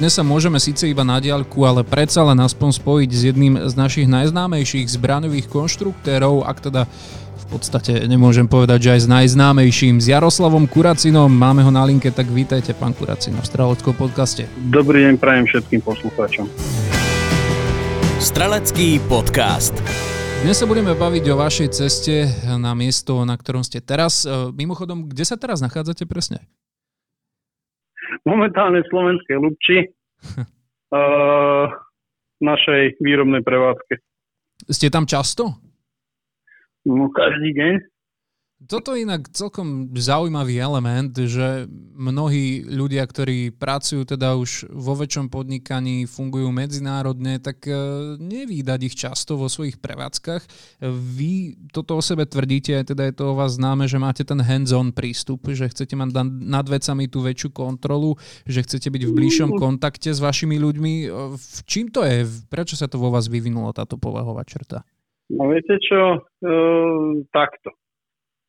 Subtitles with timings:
[0.00, 3.76] Dnes sa môžeme síce iba na diaľku, ale predsa len aspoň spojiť s jedným z
[3.76, 6.88] našich najznámejších zbraňových konštruktérov, ak teda
[7.36, 11.28] v podstate nemôžem povedať, že aj s najznámejším, s Jaroslavom Kuracinom.
[11.28, 14.48] Máme ho na linke, tak vítajte, pán Kuracino, v Straleckom podcaste.
[14.72, 16.48] Dobrý deň, prajem všetkým poslucháčom.
[18.24, 19.76] Strelecký podcast.
[20.40, 24.24] Dnes sa budeme baviť o vašej ceste na miesto, na ktorom ste teraz.
[24.56, 26.40] Mimochodom, kde sa teraz nachádzate presne?
[28.24, 31.66] Momentálne slovenskej Lubči uh,
[32.50, 34.00] našej výrobnej prevádzke.
[34.68, 35.56] Ste tam často?
[36.84, 37.72] No, každý deň.
[38.60, 41.64] Toto je inak celkom zaujímavý element, že
[41.96, 47.72] mnohí ľudia, ktorí pracujú teda už vo väčšom podnikaní, fungujú medzinárodne, tak e,
[48.20, 50.44] nevídať ich často vo svojich prevádzkach.
[50.92, 54.92] Vy toto o sebe tvrdíte, teda je to o vás známe, že máte ten hands-on
[54.92, 56.12] prístup, že chcete mať
[56.44, 60.92] nad vecami tú väčšiu kontrolu, že chcete byť v bližšom kontakte s vašimi ľuďmi.
[61.08, 62.28] E, v čím to je?
[62.52, 64.84] Prečo sa to vo vás vyvinulo, táto povahová črta?
[65.32, 67.79] No viete čo, e, takto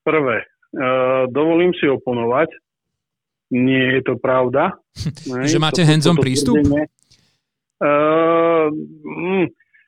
[0.01, 2.49] Prvé, uh, dovolím si oponovať.
[3.51, 4.79] Nie je to pravda.
[5.51, 6.55] že máte hands-on prístup?
[7.81, 8.69] Uh,
[9.03, 9.45] mm,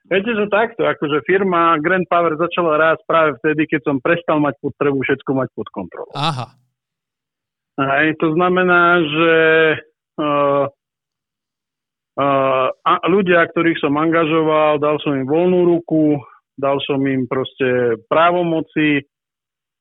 [0.10, 4.58] viete, že takto, akože firma Grand Power začala raz práve vtedy, keď som prestal mať
[4.60, 6.14] potrebu všetko mať pod kontrolou.
[6.18, 6.58] Aha.
[7.74, 9.34] Aj, to znamená, že
[10.22, 10.66] uh,
[12.22, 16.22] uh, a ľudia, ktorých som angažoval, dal som im voľnú ruku,
[16.54, 19.02] dal som im proste právomoci,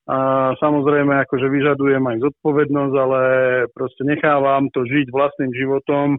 [0.02, 3.20] a samozrejme, akože vyžadujem aj zodpovednosť, ale
[3.70, 6.18] proste nechávam to žiť vlastným životom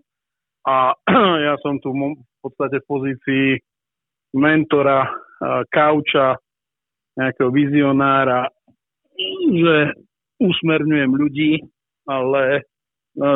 [0.64, 0.96] a
[1.52, 3.48] ja som tu v podstate v pozícii
[4.34, 5.08] mentora,
[5.68, 6.40] kauča,
[7.14, 8.50] nejakého vizionára,
[9.54, 9.94] že
[10.42, 11.52] usmerňujem ľudí,
[12.10, 12.66] ale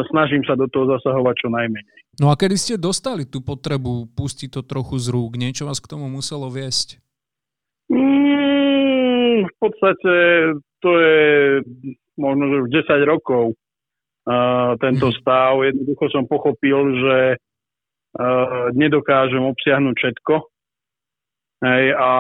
[0.10, 1.98] snažím sa do toho zasahovať čo najmenej.
[2.18, 5.38] No a kedy ste dostali tú potrebu pustiť to trochu z rúk?
[5.38, 6.98] Niečo vás k tomu muselo viesť?
[9.58, 10.14] V podstate
[10.86, 11.18] to je
[12.22, 15.58] možno, už 10 rokov uh, tento stav.
[15.66, 20.36] Jednoducho som pochopil, že uh, nedokážem obsiahnuť všetko.
[21.58, 22.12] Hej, a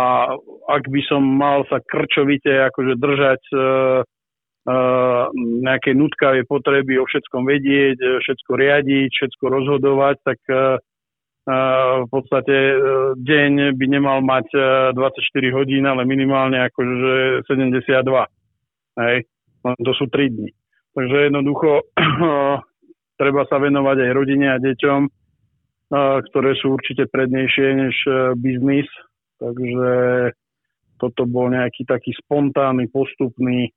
[0.65, 7.45] ak by som mal sa krčovite akože držať uh, uh, nejakej nutkavej potreby o všetkom
[7.45, 10.81] vedieť, všetko riadiť, všetko rozhodovať, tak uh,
[11.47, 12.75] v podstate e,
[13.15, 14.51] deň by nemal mať
[14.91, 18.03] 24 e, hodín, ale minimálne akože 72.
[18.99, 19.17] Hej.
[19.63, 20.51] To sú 3 dní.
[20.91, 21.87] Takže jednoducho
[23.21, 25.11] treba sa venovať aj rodine a deťom, e,
[26.27, 27.95] ktoré sú určite prednejšie než
[28.35, 28.89] biznis.
[29.39, 29.89] Takže
[30.99, 33.71] toto bol nejaký taký spontánny, postupný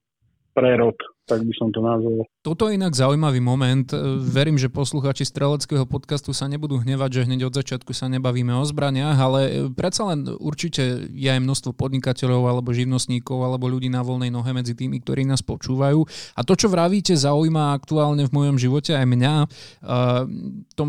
[0.58, 2.26] prerod tak by som to nazval.
[2.40, 3.84] Toto je inak zaujímavý moment.
[4.20, 8.64] Verím, že posluchači streleckého podcastu sa nebudú hnevať, že hneď od začiatku sa nebavíme o
[8.64, 9.40] zbraniach, ale
[9.76, 14.72] predsa len určite je aj množstvo podnikateľov alebo živnostníkov alebo ľudí na voľnej nohe medzi
[14.72, 16.06] tými, ktorí nás počúvajú.
[16.36, 19.34] A to, čo vravíte, zaujíma aktuálne v mojom živote aj mňa.
[20.78, 20.88] Tom,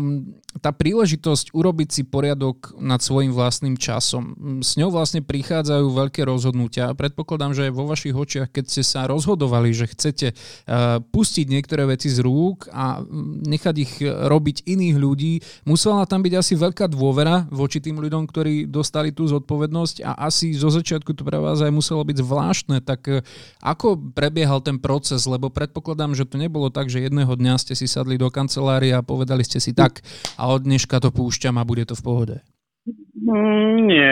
[0.62, 4.36] tá príležitosť urobiť si poriadok nad svojim vlastným časom.
[4.62, 6.96] S ňou vlastne prichádzajú veľké rozhodnutia.
[6.96, 12.06] Predpokladám, že vo vašich očiach, keď ste sa rozhodovali, že chcete Eh, pustiť niektoré veci
[12.06, 15.34] z rúk a mm, nechať ich robiť iných ľudí.
[15.66, 20.54] Musela tam byť asi veľká dôvera voči tým ľuďom, ktorí dostali tú zodpovednosť a asi
[20.54, 22.76] zo začiatku to pre vás aj muselo byť zvláštne.
[22.84, 23.20] Tak eh,
[23.58, 25.26] ako prebiehal ten proces?
[25.26, 29.02] Lebo predpokladám, že to nebolo tak, že jedného dňa ste si sadli do kancelárie a
[29.02, 30.04] povedali ste si tak
[30.38, 32.36] a od dneška to púšťam a bude to v pohode.
[33.22, 34.10] Mm, nie,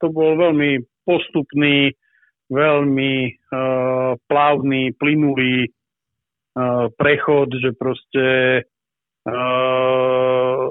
[0.00, 1.92] to bol veľmi postupný
[2.46, 8.26] veľmi uh, plávny, plynulý uh, prechod, že proste
[9.26, 10.66] uh,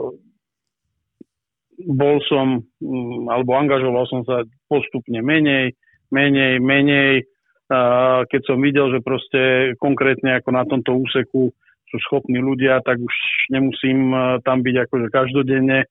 [1.85, 5.75] bol som, um, alebo angažoval som sa postupne menej,
[6.09, 7.27] menej, menej.
[7.65, 11.51] Uh, keď som videl, že proste konkrétne ako na tomto úseku
[11.85, 13.15] sú schopní ľudia, tak už
[13.51, 15.89] nemusím uh, tam byť akože každodenne,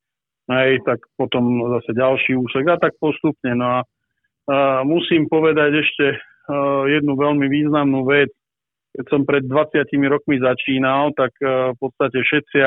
[0.49, 3.53] aj tak potom zase ďalší úsek a tak postupne.
[3.57, 3.89] No a
[4.85, 6.07] musím povedať ešte
[6.91, 8.29] jednu veľmi významnú vec.
[8.95, 12.59] Keď som pred 20 rokmi začínal, tak v podstate všetci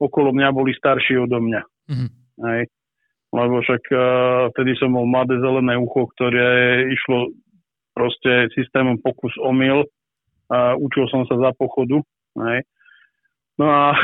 [0.00, 1.62] okolo mňa boli starší odo mňa.
[1.90, 2.10] Mm-hmm.
[2.36, 2.62] Hej.
[3.32, 7.32] lebo však uh, vtedy som bol mladé zelené ucho, ktoré išlo
[7.96, 9.88] proste systémom pokus omyl.
[10.78, 12.04] Učil som sa za pochodu.
[12.36, 12.60] Hej.
[13.56, 13.96] No a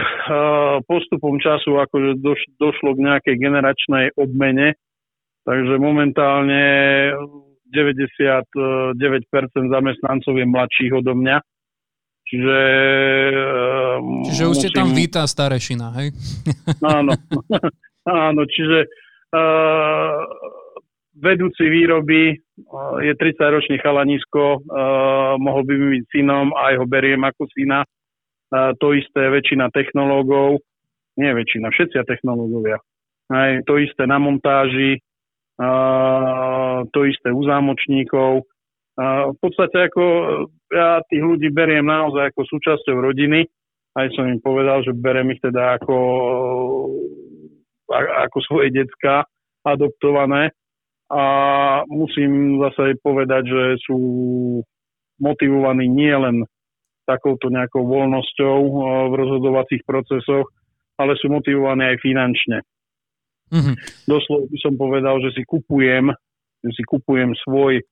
[0.90, 4.80] postupom času akože doš, došlo k nejakej generačnej obmene,
[5.42, 6.62] takže momentálne
[7.72, 8.96] 99%
[9.72, 11.36] zamestnancov je mladších odo mňa.
[12.32, 12.58] Čiže...
[13.36, 14.62] Uh, čiže už musím...
[14.64, 16.08] ste tam víta starešina, hej?
[16.96, 17.12] Áno,
[18.08, 18.88] áno čiže
[19.36, 20.16] uh,
[21.18, 27.20] vedúci výroby uh, je 30-ročný chalanisko, uh, mohol by mi byť synom a jeho beriem
[27.20, 27.84] ako syna.
[28.52, 30.60] Uh, to isté väčšina technológov,
[31.20, 32.80] nie väčšina, všetci technológovia.
[33.28, 35.00] Aj, to isté na montáži,
[36.90, 38.46] to isté u zámočníkov.
[39.32, 40.04] V podstate ako
[40.68, 43.48] ja tých ľudí beriem naozaj ako súčasťou rodiny.
[43.92, 45.96] Aj som im povedal, že berem ich teda ako,
[47.92, 49.28] ako svoje decka
[49.64, 50.52] adoptované
[51.12, 51.24] a
[51.92, 53.98] musím zase povedať, že sú
[55.20, 56.48] motivovaní nie len
[57.04, 58.58] takouto nejakou voľnosťou
[59.08, 60.48] v rozhodovacích procesoch,
[60.96, 62.64] ale sú motivovaní aj finančne.
[63.52, 63.74] Mm-hmm.
[64.08, 66.08] Doslova by som povedal, že si kupujem,
[66.64, 67.84] že si kupujem svoj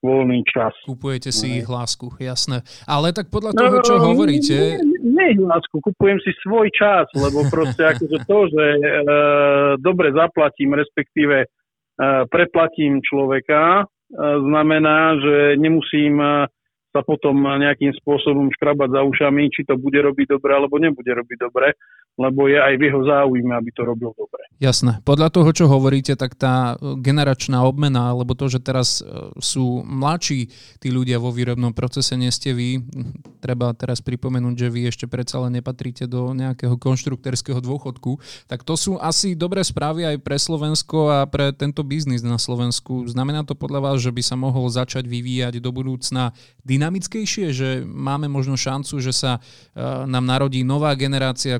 [0.00, 0.72] voľný čas.
[0.88, 2.64] Kupujete si ich lásku, jasné.
[2.88, 4.80] Ale tak podľa toho, čo no, hovoríte...
[5.04, 8.80] Nie, nie lásku, kupujem si svoj čas, lebo proste akože to, že e,
[9.76, 11.44] dobre zaplatím, respektíve
[12.32, 13.84] preplatím človeka,
[14.16, 16.16] znamená, že nemusím
[16.90, 21.38] sa potom nejakým spôsobom škrabať za ušami, či to bude robiť dobre alebo nebude robiť
[21.38, 21.78] dobre,
[22.20, 24.44] lebo je aj v jeho záujme, aby to robil dobre.
[24.60, 25.00] Jasné.
[25.08, 30.52] Podľa toho, čo hovoríte, tak tá generačná obmena, alebo to, že teraz e, sú mladší
[30.76, 32.84] tí ľudia vo výrobnom procese, nie ste vy.
[33.40, 38.20] Treba teraz pripomenúť, že vy ešte predsa len nepatríte do nejakého konštruktorského dôchodku.
[38.52, 43.08] Tak to sú asi dobré správy aj pre Slovensko a pre tento biznis na Slovensku.
[43.08, 46.36] Znamená to podľa vás, že by sa mohol začať vyvíjať do budúcna
[46.68, 49.40] dynamickejšie, že máme možno šancu, že sa
[49.72, 51.56] e, nám narodí nová generácia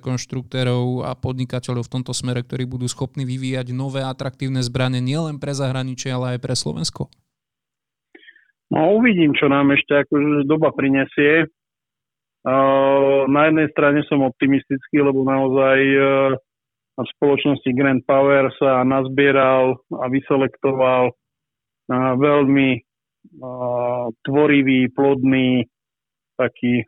[0.50, 5.54] konštruktérov a podnikateľov v tomto smere, ktorí budú schopní vyvíjať nové atraktívne zbranie nielen pre
[5.54, 7.06] zahraničie, ale aj pre Slovensko?
[8.70, 11.46] No uvidím, čo nám ešte akože doba prinesie.
[11.46, 11.46] E,
[13.30, 15.98] na jednej strane som optimistický, lebo naozaj e,
[16.98, 21.14] v spoločnosti Grand Power sa nazbieral a vyselektoval
[21.90, 22.70] veľmi
[24.22, 25.66] tvorivý, plodný,
[26.38, 26.86] taký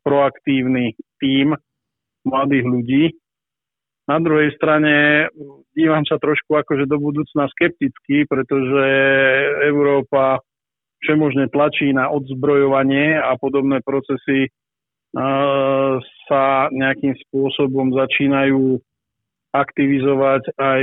[0.00, 1.52] proaktívny tím
[2.24, 3.04] mladých ľudí.
[4.10, 5.26] Na druhej strane
[5.78, 8.84] dívam sa trošku akože do budúcna skepticky, pretože
[9.70, 10.42] Európa
[11.06, 14.50] všemožne tlačí na odzbrojovanie a podobné procesy
[16.26, 18.80] sa nejakým spôsobom začínajú
[19.52, 20.82] aktivizovať aj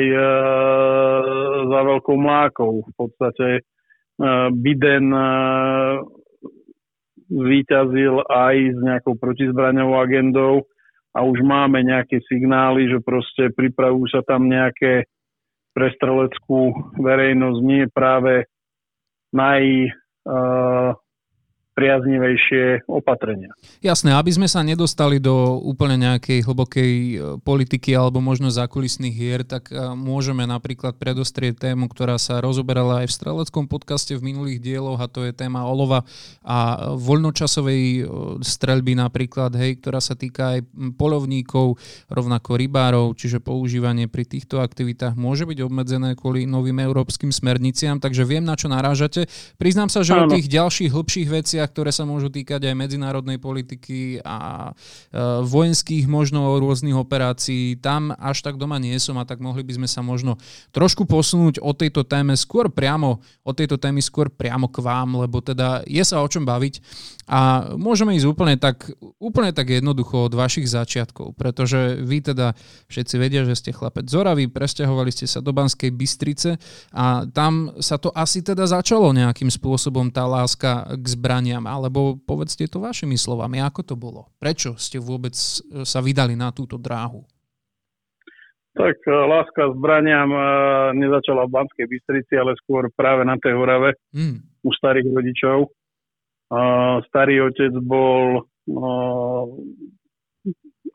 [1.66, 2.86] za veľkou mlákou.
[2.86, 3.66] V podstate
[4.20, 5.96] Eh, Biden eh,
[7.32, 10.68] zvíťazil aj s nejakou protizbraňovou agendou
[11.14, 15.10] a už máme nejaké signály, že proste pripravujú sa tam nejaké
[15.74, 17.60] prestreleckú verejnosť.
[17.66, 18.46] Nie práve
[19.34, 19.90] naj,
[20.26, 20.94] uh,
[21.80, 23.56] priaznivejšie opatrenia.
[23.80, 29.48] Jasné, aby sme sa nedostali do úplne nejakej hlbokej e, politiky alebo možno zákulisných hier,
[29.48, 34.60] tak e, môžeme napríklad predostrieť tému, ktorá sa rozoberala aj v streleckom podcaste v minulých
[34.60, 36.04] dieloch a to je téma olova
[36.44, 38.02] a voľnočasovej e,
[38.44, 40.68] streľby napríklad, hej, ktorá sa týka aj
[41.00, 41.80] polovníkov,
[42.12, 48.28] rovnako rybárov, čiže používanie pri týchto aktivitách môže byť obmedzené kvôli novým európskym smerniciam, takže
[48.28, 49.32] viem, na čo narážate.
[49.56, 50.28] Priznám sa, že Áno.
[50.28, 54.70] o tých ďalších hĺbších veciach ktoré sa môžu týkať aj medzinárodnej politiky a
[55.46, 57.78] vojenských možno rôznych operácií.
[57.78, 60.42] Tam až tak doma nie som a tak mohli by sme sa možno
[60.74, 65.40] trošku posunúť o tejto téme skôr priamo, o tejto témy skôr priamo k vám, lebo
[65.40, 66.82] teda je sa o čom baviť
[67.30, 68.90] a môžeme ísť úplne tak,
[69.22, 72.58] úplne tak jednoducho od vašich začiatkov, pretože vy teda
[72.90, 76.58] všetci vedia, že ste chlapec zoravý, presťahovali ste sa do Banskej Bystrice
[76.90, 82.68] a tam sa to asi teda začalo nejakým spôsobom tá láska k zbraniam, alebo povedzte
[82.70, 84.30] to vašimi slovami, ako to bolo?
[84.38, 85.34] Prečo ste vôbec
[85.84, 87.26] sa vydali na túto dráhu?
[88.78, 90.42] Tak e, láska zbraniam e,
[91.02, 94.64] nezačala v Banskej Bystrici, ale skôr práve na tej Horave mm.
[94.64, 95.60] u starých rodičov
[97.06, 98.42] starý otec bol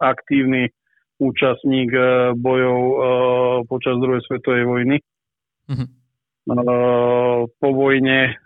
[0.02, 0.66] aktívny
[1.18, 2.96] účastník e, bojov e,
[3.70, 4.96] počas druhej svetovej vojny.
[5.70, 5.88] Mm-hmm.
[7.56, 8.36] Po vojne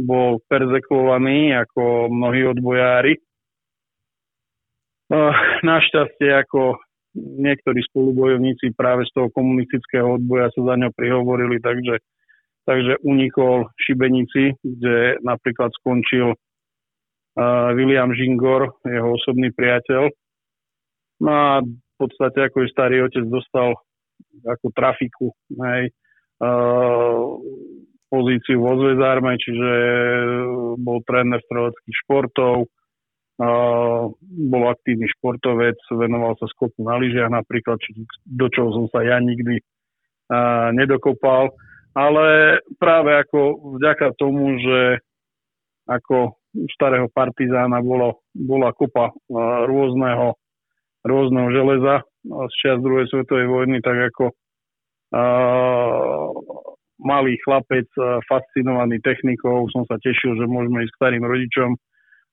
[0.00, 3.20] bol perzekvovaný ako mnohí odbojári.
[5.60, 6.80] Našťastie ako
[7.18, 11.98] niektorí spolubojovníci práve z toho komunistického odboja sa za ňo prihovorili, takže,
[12.62, 20.06] takže unikol Šibenici, kde napríklad skončil uh, William Žingor, jeho osobný priateľ.
[21.20, 23.74] No a v podstate ako starý otec dostal
[24.46, 25.90] ako trafiku, hej,
[26.38, 27.34] uh,
[28.10, 29.70] pozíciu vo zväzárme, čiže
[30.82, 32.66] bol tréner streleckých športov,
[34.20, 39.16] bol aktívny športovec, venoval sa skoku na lyžiach napríklad, či, do čoho som sa ja
[39.22, 39.62] nikdy
[40.76, 41.54] nedokopal.
[41.90, 45.02] Ale práve ako vďaka tomu, že
[45.90, 46.38] ako
[46.74, 49.10] starého partizána bolo, bola kopa
[49.66, 50.38] rôzneho,
[51.02, 54.36] rôzneho železa z čas druhej svetovej vojny, tak ako
[57.00, 57.88] malý chlapec
[58.28, 61.70] fascinovaný technikou som sa tešil, že môžeme ísť starým rodičom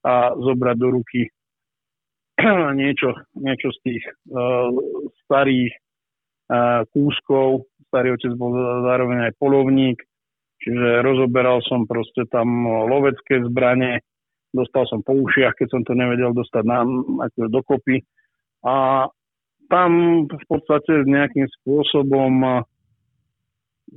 [0.04, 1.28] a zobrať do ruky
[2.82, 4.70] niečo, niečo z tých uh,
[5.26, 7.66] starých uh, kúskov.
[7.90, 8.52] Starý otec bol
[8.84, 9.98] zároveň aj polovník,
[10.60, 14.04] čiže rozoberal som proste tam lovecké zbranie,
[14.52, 16.84] dostal som po ušiach, keď som to nevedel dostať na,
[17.24, 18.04] ako dokopy.
[18.68, 19.08] A
[19.72, 19.92] tam
[20.28, 22.64] v podstate nejakým spôsobom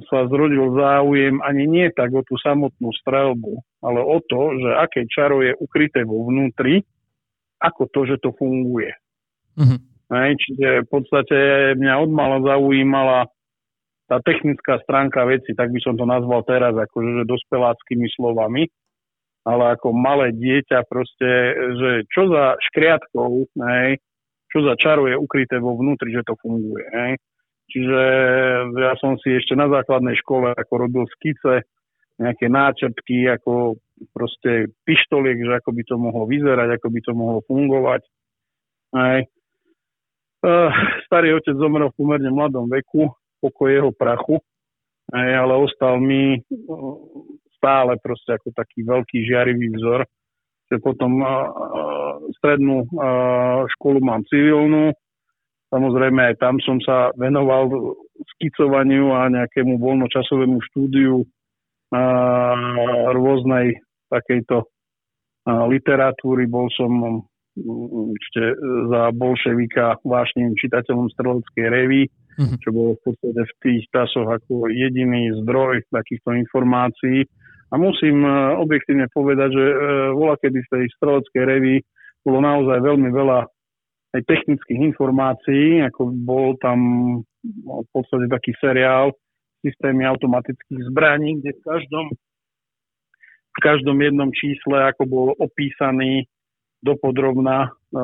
[0.06, 5.02] sa zrodil záujem ani nie tak o tú samotnú strelbu, ale o to, že aké
[5.10, 6.86] čaro je ukryté vo vnútri,
[7.58, 8.94] ako to, že to funguje.
[9.58, 9.80] Mm-hmm.
[10.10, 11.38] Hej, čiže v podstate
[11.78, 13.30] mňa odmala zaujímala
[14.10, 18.66] tá technická stránka veci, tak by som to nazval teraz, akože dospeláckými slovami,
[19.46, 21.30] ale ako malé dieťa proste,
[21.78, 24.02] že čo za škriatkou, hej,
[24.50, 26.84] čo za čaro je ukryté vo vnútri, že to funguje.
[26.90, 27.12] Hej.
[27.70, 28.02] Čiže
[28.74, 31.62] ja som si ešte na základnej škole ako robil skice,
[32.20, 33.78] nejaké náčrtky, ako
[34.12, 38.02] proste pištoliek, že ako by to mohlo vyzerať, ako by to mohlo fungovať.
[38.92, 39.24] Aj.
[40.40, 40.72] Uh,
[41.04, 43.12] starý otec zomrel v pomerne mladom veku,
[43.44, 44.40] pokoj jeho prachu,
[45.12, 46.96] aj, ale ostal mi uh,
[47.60, 50.08] stále proste ako taký veľký žiarivý vzor.
[50.72, 51.30] Že potom uh,
[52.40, 52.88] strednú
[53.76, 54.96] školu mám civilnú,
[55.70, 57.70] Samozrejme aj tam som sa venoval
[58.36, 61.22] skicovaniu a nejakému voľnočasovému štúdiu
[61.94, 62.04] a
[63.14, 63.78] rôznej
[64.10, 64.66] takejto
[65.46, 66.50] literatúry.
[66.50, 67.22] Bol som
[68.18, 68.42] ešte
[68.90, 72.58] za bolševika vášným čitateľom streleckej revy, mm-hmm.
[72.62, 77.26] čo bolo v podstate v tých časoch ako jediný zdroj takýchto informácií.
[77.70, 78.26] A musím
[78.58, 79.64] objektívne povedať, že
[80.18, 81.74] voľa kedy v tej streleckej revy
[82.26, 83.46] bolo naozaj veľmi veľa
[84.10, 86.78] aj technických informácií, ako bol tam
[87.44, 89.14] v podstate taký seriál
[89.62, 92.06] systémy automatických zbraní, kde v každom,
[93.54, 96.26] v každom jednom čísle ako bol opísaný
[96.80, 98.00] dopodrobná e,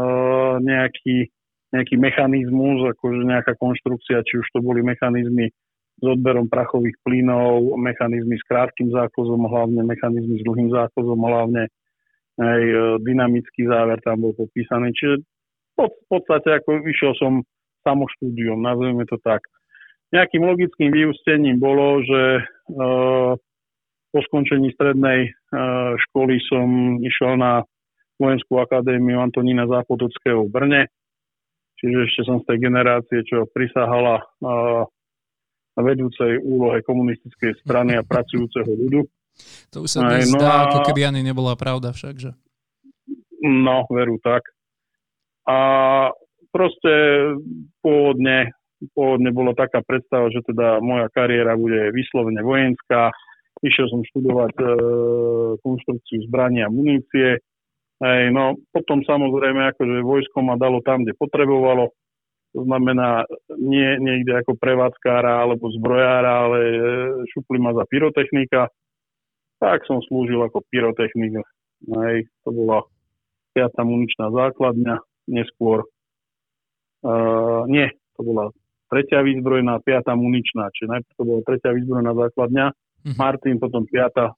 [0.60, 1.32] nejaký,
[1.72, 5.48] nejaký mechanizmus, akože nejaká konštrukcia, či už to boli mechanizmy
[5.96, 11.72] s odberom prachových plynov, mechanizmy s krátkým zákozom, hlavne mechanizmy s dlhým zákozom, hlavne
[12.36, 14.92] aj e, dynamický záver tam bol popísaný.
[14.92, 15.24] Čiže
[15.84, 17.44] v podstate ako vyšiel som
[17.84, 19.44] samoštúdiom, nazveme to tak.
[20.10, 22.22] Nejakým logickým vyústením bolo, že
[22.72, 23.36] uh,
[24.10, 26.66] po skončení strednej uh, školy som
[27.04, 27.62] išiel na
[28.16, 30.82] vojenskú akadémiu Antonína Zápotockého v Brne,
[31.76, 34.88] čiže ešte som z tej generácie, čo prisahala uh,
[35.76, 39.04] vedúcej úlohe komunistickej strany a pracujúceho ľudu.
[39.76, 42.32] To už sa dnes no, zdá, ako keby ani nebola pravda však, že?
[43.44, 44.55] No, veru tak.
[45.46, 45.58] A
[46.50, 46.92] proste
[47.78, 48.50] pôvodne,
[48.92, 53.14] pôvodne bolo taká predstava, že teda moja kariéra bude vyslovene vojenská.
[53.62, 54.66] Išiel som študovať e,
[55.64, 57.40] konštrukciu zbrania a munície.
[57.96, 61.88] Hej, no potom samozrejme akože vojsko ma dalo tam, kde potrebovalo.
[62.52, 63.24] To znamená
[63.56, 66.76] nie niekde ako prevádzkára alebo zbrojára, ale e,
[67.32, 68.68] šupli ma za pyrotechnika.
[69.56, 71.40] Tak som slúžil ako pyrotechnik.
[71.86, 72.84] Hej, to bola
[73.56, 73.72] 5.
[73.88, 75.86] muničná základňa neskôr,
[77.02, 78.50] uh, nie, to bola
[78.86, 83.18] tretia výzbrojná, piata muničná, čiže najprv to bola tretia výzbrojná základňa, mm-hmm.
[83.18, 84.34] Martin, potom piata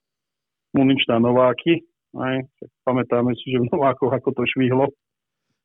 [0.73, 1.85] muničná Nováky,
[2.17, 2.49] aj,
[2.89, 4.89] pamätáme si, že v Novákoch ako to švihlo.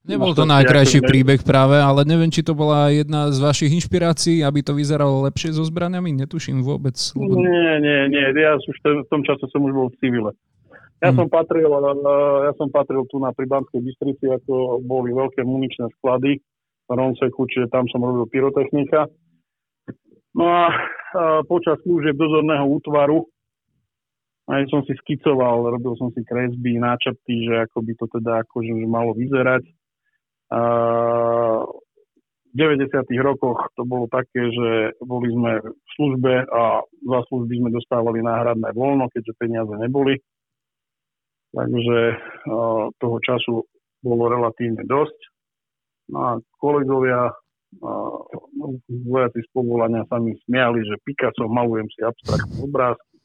[0.04, 4.60] Nebol to najkrajší príbeh práve, ale neviem, či to bola jedna z vašich inšpirácií, aby
[4.60, 7.00] to vyzeralo lepšie so zbraniami, netuším vôbec.
[7.16, 10.36] Nie, nie, nie, ja už v tom čase som už bol v civile.
[11.04, 11.18] Ja mm.
[11.20, 11.68] som patril,
[12.48, 16.40] ja som patril tu na Pribanskej Bystrici, ako boli veľké muničné sklady
[16.88, 19.12] v Ronseku, čiže tam som robil pyrotechnika.
[20.34, 20.72] No a, a
[21.44, 23.28] počas služieb dozorného útvaru
[24.44, 28.72] aj som si skicoval, robil som si kresby, náčrty, že ako by to teda akože
[28.84, 29.64] malo vyzerať.
[30.52, 30.62] A
[32.52, 32.92] v 90.
[33.24, 38.76] rokoch to bolo také, že boli sme v službe a za služby sme dostávali náhradné
[38.76, 40.20] voľno, keďže peniaze neboli.
[41.54, 41.98] Takže
[42.98, 43.62] toho času
[44.02, 45.20] bolo relatívne dosť.
[46.10, 47.30] No a kolegovia,
[48.90, 53.16] vojaci z povolania sa mi smiali, že Picasso malujem si abstraktné obrázky.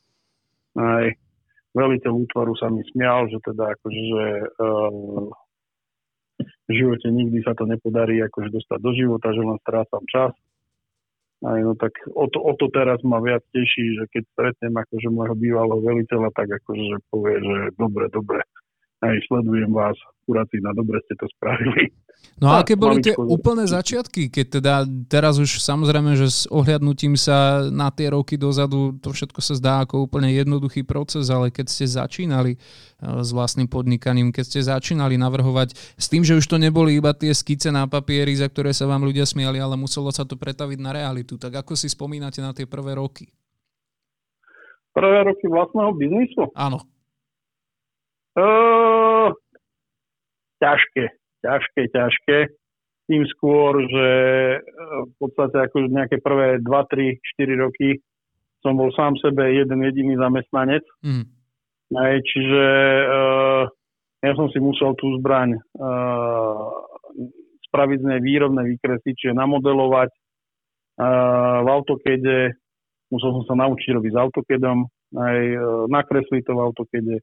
[0.79, 1.09] Aj
[1.75, 4.25] veliteľ útvaru sa mi smial, že teda akože
[4.61, 5.27] uh,
[6.39, 10.33] v živote nikdy sa to nepodarí akože dostať do života, že len strácam čas.
[11.39, 15.07] Aj, no tak o to, o to teraz ma viac teší, že keď stretnem akože
[15.07, 18.43] môjho bývalého veliteľa, tak akože že povie, že dobre, dobre,
[19.03, 19.97] aj sledujem vás,
[20.29, 21.89] na dobre ste to spravili.
[22.39, 24.75] No a aké boli tie úplné začiatky, keď teda
[25.11, 29.75] teraz už samozrejme, že s ohľadnutím sa na tie roky dozadu to všetko sa zdá
[29.83, 35.19] ako úplne jednoduchý proces, ale keď ste začínali eh, s vlastným podnikaním, keď ste začínali
[35.19, 38.87] navrhovať s tým, že už to neboli iba tie skice na papieri, za ktoré sa
[38.87, 41.39] vám ľudia smiali, ale muselo sa to pretaviť na realitu.
[41.39, 43.31] Tak ako si spomínate na tie prvé roky?
[44.95, 46.51] Prvé roky vlastného biznisu?
[46.55, 46.83] Áno.
[48.39, 49.35] Uh,
[50.63, 51.05] ťažké,
[51.43, 52.39] ťažké, ťažké.
[53.09, 54.09] Tým skôr, že
[54.53, 54.59] e,
[55.09, 58.05] v podstate ako nejaké prvé 2, 3, 4 roky
[58.61, 60.85] som bol sám sebe jeden jediný zamestnanec.
[61.01, 61.25] Mm.
[61.89, 62.65] Aj, čiže
[63.09, 63.65] uh,
[64.21, 66.69] ja som si musel tú zbraň uh,
[67.73, 72.61] spraviť z nej výrobné výkresy, čiže namodelovať uh, v autokede,
[73.09, 74.85] musel som sa naučiť robiť s autokedom,
[75.17, 77.15] aj uh, nakresliť to v autokede,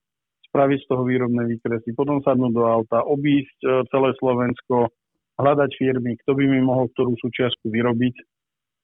[0.56, 4.88] spraviť z toho výrobné výkresy, potom sadnúť do auta, obísť e, celé Slovensko,
[5.36, 8.16] hľadať firmy, kto by mi mohol ktorú súčiastku vyrobiť.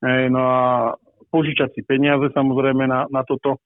[0.04, 0.62] Ej, no a
[1.32, 3.64] požičať si peniaze samozrejme na, na toto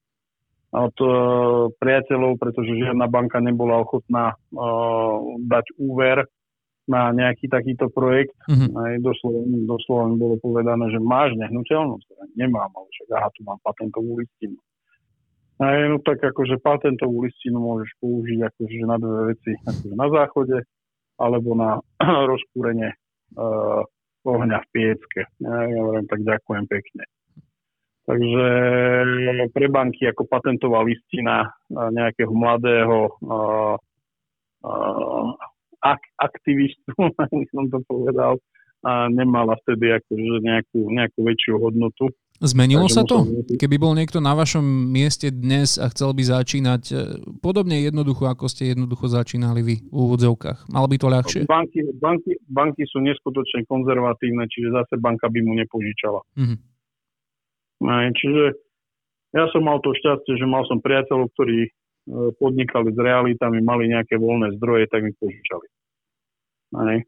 [0.76, 6.28] od uh, priateľov, pretože žiadna banka nebola ochotná uh, dať úver
[6.86, 8.36] na nejaký takýto projekt.
[8.46, 8.76] Mm-hmm.
[8.76, 12.36] Aj doslova, doslova mi bolo povedané, že máš nehnuteľnosť.
[12.38, 14.60] Nemám, ale však aha, tu mám patentovú listinu.
[15.56, 20.58] A no tak akože patentovú listinu môžeš použiť akože na dve veci, akože na záchode
[21.16, 21.80] alebo na
[22.32, 22.92] rozkúrenie
[23.40, 23.82] uh,
[24.28, 25.22] ohňa v piecke.
[25.40, 27.04] Ja, ja hovorím, tak ďakujem pekne.
[28.06, 28.48] Takže
[29.50, 33.76] pre banky ako patentová listina nejakého mladého uh,
[34.62, 35.30] uh,
[35.82, 36.94] ak- aktivistu,
[37.54, 38.38] som to povedal,
[38.86, 42.14] a nemala vtedy akože nejakú, nejakú väčšiu hodnotu.
[42.44, 43.24] Zmenilo sa to?
[43.56, 46.96] Keby bol niekto na vašom mieste dnes a chcel by začínať e,
[47.40, 51.42] podobne jednoducho, ako ste jednoducho začínali vy v úvodzovkách, malo by to ľahšie?
[51.48, 56.20] Banky, banky, banky sú neskutočne konzervatívne, čiže zase banka by mu nepožičala.
[56.36, 56.60] Mm-hmm.
[57.88, 58.44] Aj, čiže
[59.32, 61.70] ja som mal to šťastie, že mal som priateľov, ktorí e,
[62.36, 65.68] podnikali s realitami, mali nejaké voľné zdroje, tak mi požičali.
[66.84, 67.00] Aj.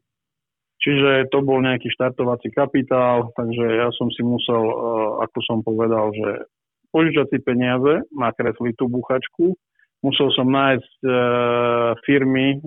[0.78, 4.74] Čiže to bol nejaký štartovací kapitál, takže ja som si musel, eh,
[5.26, 6.46] ako som povedal, že
[6.92, 9.52] požičať si peniaze, nakresliť tú buchačku,
[10.02, 11.10] musel som nájsť e,
[12.06, 12.58] firmy e,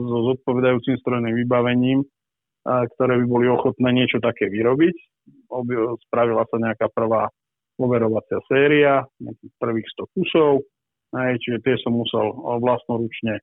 [0.00, 2.06] so zodpovedajúcim strojným vybavením, e,
[2.96, 4.96] ktoré by boli ochotné niečo také vyrobiť.
[5.50, 5.74] Obi,
[6.06, 7.30] spravila sa nejaká prvá
[7.76, 10.52] overovacia séria, nejakých prvých 100 kusov,
[11.12, 13.42] čiže tie som musel vlastnoručne e,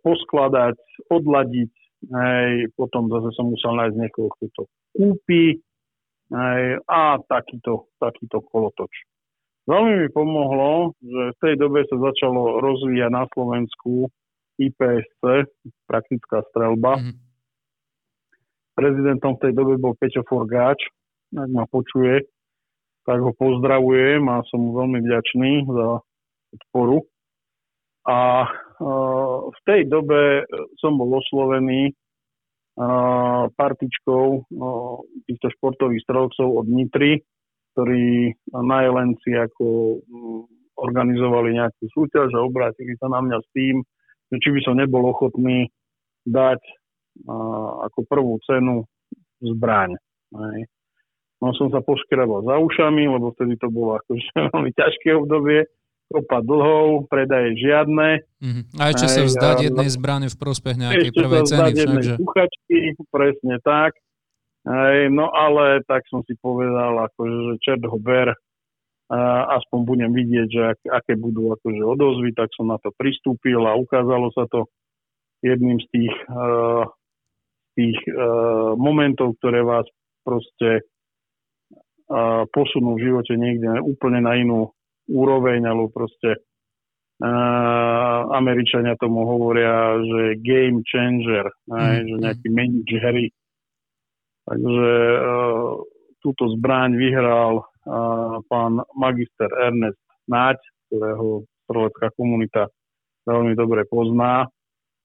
[0.00, 0.76] poskladať,
[1.10, 4.62] odladiť, Hej, potom zase som musel nájsť niekoho, kto to
[4.96, 5.60] kúpi
[6.32, 8.88] hej, a takýto, takýto kolotoč.
[9.68, 14.08] Veľmi mi pomohlo, že v tej dobe sa začalo rozvíjať na Slovensku
[14.56, 15.46] IPSC,
[15.84, 17.00] praktická strelba.
[17.00, 17.16] Mm-hmm.
[18.74, 20.80] Prezidentom v tej dobe bol Peťo Forgáč,
[21.36, 22.24] ak ma počuje,
[23.04, 25.88] tak ho pozdravujem a som mu veľmi vďačný za
[26.50, 27.04] podporu.
[28.08, 28.48] A
[29.50, 30.48] v tej dobe
[30.80, 31.92] som bol oslovený
[33.52, 34.26] partičkou
[35.28, 37.20] týchto športových strelcov od Nitry,
[37.76, 40.00] ktorí na Jelenci ako
[40.80, 43.84] organizovali nejakú súťaž a obrátili sa na mňa s tým,
[44.32, 45.68] že či by som nebol ochotný
[46.24, 46.60] dať
[47.84, 48.88] ako prvú cenu
[49.44, 50.00] zbraň.
[51.40, 54.24] No som sa poškrabal za ušami, lebo vtedy to bolo akože
[54.56, 55.68] veľmi ťažké obdobie
[56.10, 58.26] kopa dlhov, predaje žiadne.
[58.42, 58.64] Mm-hmm.
[58.76, 61.70] A ešte sa vzdať aj, jednej zbrane v prospech nejakej ešte prvej ceny.
[61.70, 62.78] Jednej kuchačky,
[63.14, 63.94] presne tak.
[64.66, 68.34] Aj, no ale tak som si povedal, akože, že čert ho ber,
[69.10, 73.58] a aspoň budem vidieť, že ak, aké budú akože odozvy, tak som na to pristúpil
[73.66, 74.70] a ukázalo sa to
[75.42, 76.86] jedným z tých, uh,
[77.74, 79.82] tých uh, momentov, ktoré vás
[80.22, 80.86] proste
[82.06, 84.70] uh, posunú v živote niekde úplne na inú
[85.10, 91.74] úroveň, alebo proste uh, Američania tomu hovoria, že game changer, mm.
[91.74, 93.26] aj, že nejaký menič hry.
[94.46, 95.82] Takže uh,
[96.22, 102.66] túto zbraň vyhral uh, pán magister Ernest Náď, ktorého strelecká komunita
[103.28, 104.50] veľmi dobre pozná.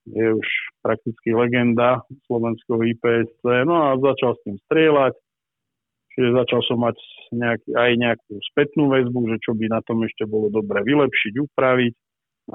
[0.06, 0.48] Je už
[0.86, 3.42] prakticky legenda slovenského IPSC.
[3.66, 5.14] No a začal s tým strieľať.
[6.14, 6.96] Čiže začal som mať
[7.36, 11.94] nejaký, aj nejakú spätnú väzbu, že čo by na tom ešte bolo dobre vylepšiť, upraviť.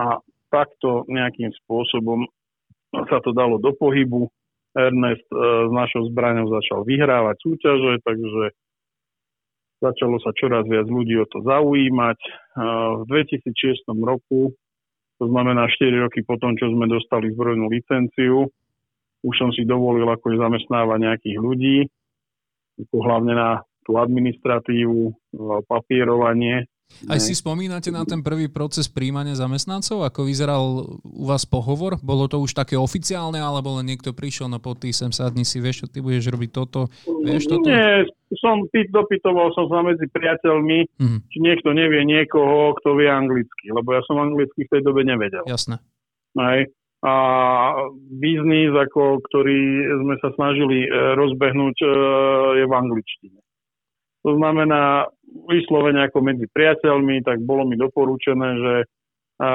[0.01, 0.19] A
[0.51, 2.27] takto nejakým spôsobom
[2.91, 4.27] sa to dalo do pohybu.
[4.71, 8.55] Ernest e, s našou zbraňou začal vyhrávať súťaže, takže
[9.83, 12.19] začalo sa čoraz viac ľudí o to zaujímať.
[12.23, 12.31] E,
[13.03, 14.55] v 2006 roku,
[15.19, 18.47] to znamená 4 roky potom, čo sme dostali zbrojnú licenciu,
[19.27, 21.79] už som si dovolil akože zamestnávať nejakých ľudí,
[22.95, 23.51] hlavne na
[23.87, 25.13] tú administratívu, e,
[25.69, 26.69] papierovanie
[27.09, 30.05] aj si spomínate na ten prvý proces príjmania zamestnancov?
[30.05, 31.97] Ako vyzeral u vás pohovor?
[32.03, 35.89] Bolo to už také oficiálne, alebo len niekto prišiel na potý sem sadni si, vieš,
[35.89, 36.93] ty budeš robiť toto?
[37.07, 37.71] Vieš toto?
[37.71, 38.05] Nie,
[38.37, 41.21] som dopytoval som sa medzi priateľmi, mm-hmm.
[41.31, 45.47] či niekto nevie niekoho, kto vie anglicky, lebo ja som anglicky v tej dobe nevedel.
[45.49, 45.81] Jasné.
[46.37, 46.69] Aj.
[47.01, 47.15] A
[48.13, 51.89] biznis, ako, ktorý sme sa snažili e, rozbehnúť, e,
[52.61, 53.41] je v angličtine.
[54.21, 55.09] To znamená,
[55.49, 58.75] vyslovene ako medzi priateľmi, tak bolo mi doporučené, že
[59.41, 59.51] a,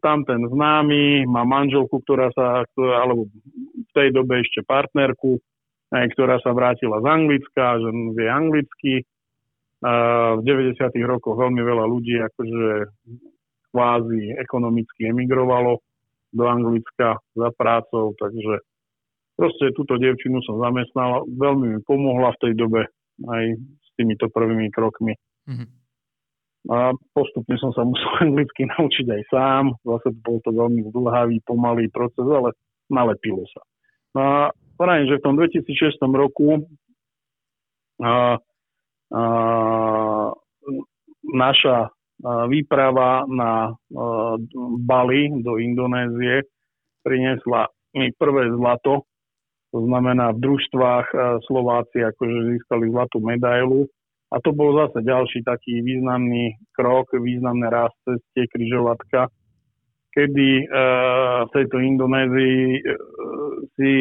[0.00, 3.28] tam ten známy má manželku, ktorá sa, alebo
[3.76, 5.36] v tej dobe ešte partnerku,
[5.92, 8.94] aj, ktorá sa vrátila z Anglicka, že vie anglicky.
[9.84, 10.80] A, v 90.
[11.04, 12.68] rokoch veľmi veľa ľudí akože
[13.68, 15.84] kvázi ekonomicky emigrovalo
[16.32, 18.64] do Anglicka za prácou, takže
[19.36, 22.82] proste túto devčinu som zamestnal, veľmi mi pomohla v tej dobe
[23.28, 23.44] aj
[23.98, 25.18] týmito prvými krokmi.
[25.50, 25.68] Mm-hmm.
[26.68, 29.64] A postupne som sa musel anglicky naučiť aj sám.
[29.82, 32.54] Zase bol to veľmi dlhavý, pomalý proces, ale
[32.86, 33.62] nalepilo sa.
[34.16, 34.22] A
[34.78, 36.62] pravím, že v tom 2006 roku
[37.98, 38.38] a,
[39.10, 39.22] a,
[41.26, 41.78] naša
[42.48, 43.74] výprava na a,
[44.78, 46.46] Bali do Indonézie
[47.02, 49.07] priniesla mi prvé zlato
[49.68, 53.84] to znamená, v družstvách e, Slováci akože získali zlatú medailu.
[54.28, 59.28] A to bol zase ďalší taký významný krok, významné rast ceste križovatka,
[60.12, 60.64] kedy e,
[61.44, 62.80] v tejto Indonézii e,
[63.76, 63.92] si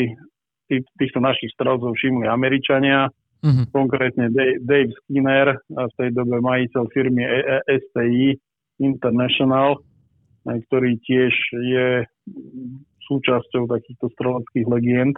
[0.71, 3.12] tý, týchto našich strelcov všimli Američania,
[3.43, 3.67] mm-hmm.
[3.71, 7.23] konkrétne Dave, Dave Skinner, v tej dobe majiteľ firmy
[7.67, 8.36] STI
[8.84, 9.80] International,
[10.43, 11.88] ktorý tiež je
[13.08, 15.15] súčasťou takýchto streleckých legend.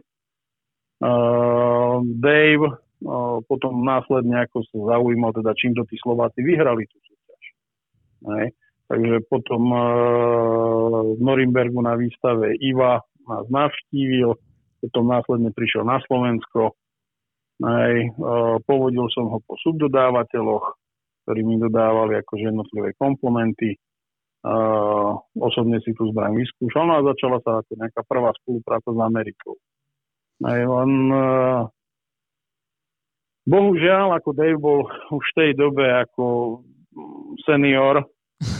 [0.99, 2.67] Uh, Dave
[3.07, 7.43] uh, potom následne ako sa zaujímal, teda čím to tí Slováci vyhrali tú súťaž.
[8.35, 8.45] Hej.
[8.91, 9.79] Takže potom uh,
[11.15, 12.99] v Norimbergu na výstave Iva
[13.31, 14.35] nás navštívil,
[14.83, 16.75] potom následne prišiel na Slovensko.
[17.63, 18.11] Hej.
[18.19, 20.75] Uh, povodil som ho po subdodávateľoch,
[21.23, 23.79] ktorí mi dodávali akože jednotlivé komponenty.
[24.39, 29.59] Uh, osobne si tú zbraň vyskúšal no a začala sa nejaká prvá spolupráca s Amerikou.
[30.39, 31.61] Aj on, uh,
[33.43, 36.59] bohužiaľ, ako Dave bol už v tej dobe ako
[37.43, 38.07] senior,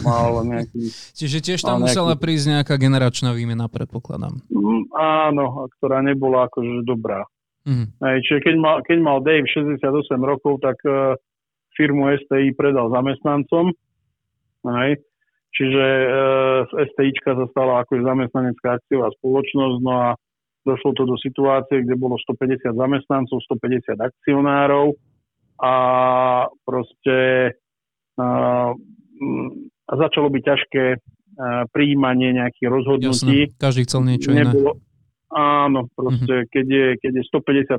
[0.03, 0.91] mal nejaký...
[1.19, 4.43] Čiže tiež tam nejaký, musela prísť nejaká generačná výmena, predpokladám.
[4.51, 7.23] Mm, áno, ktorá nebola akože dobrá.
[7.67, 7.91] Mm.
[8.01, 9.83] Aj, čiže keď mal, keď mal Dave 68
[10.23, 11.13] rokov, tak uh,
[11.75, 13.75] firmu STI predal zamestnancom.
[14.67, 14.89] Aj,
[15.55, 20.07] čiže uh, z STIčka sa stala ako zamestnanecká akciová spoločnosť, no a
[20.69, 24.93] došlo to do situácie, kde bolo 150 zamestnancov, 150 akcionárov
[25.59, 25.73] a
[26.61, 27.17] proste
[29.89, 30.97] a začalo byť ťažké a,
[31.71, 33.49] prijímanie nejakých rozhodnutí.
[33.49, 34.87] Jasne, každý chcel niečo Nebolo, iné.
[35.29, 36.51] Áno, proste mm-hmm.
[36.51, 37.23] keď, je, keď je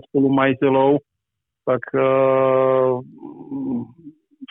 [0.01, 1.03] 150 spolumajiteľov,
[1.69, 2.99] tak uh,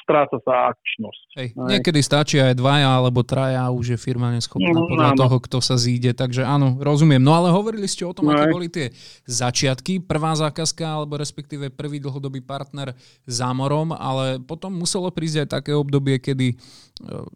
[0.10, 1.28] stráca sa akčnosť.
[1.38, 1.48] Hej.
[1.54, 5.20] Niekedy stačí aj dvaja alebo traja, už je firma neschopná no, podľa áno.
[5.22, 6.18] toho, kto sa zíde.
[6.18, 7.22] Takže áno, rozumiem.
[7.22, 8.90] No ale hovorili ste o tom, no, aké boli tie
[9.30, 10.02] začiatky.
[10.02, 12.98] Prvá zákazka, alebo respektíve prvý dlhodobý partner
[13.30, 16.56] za morom, ale potom muselo prísť aj také obdobie, kedy e,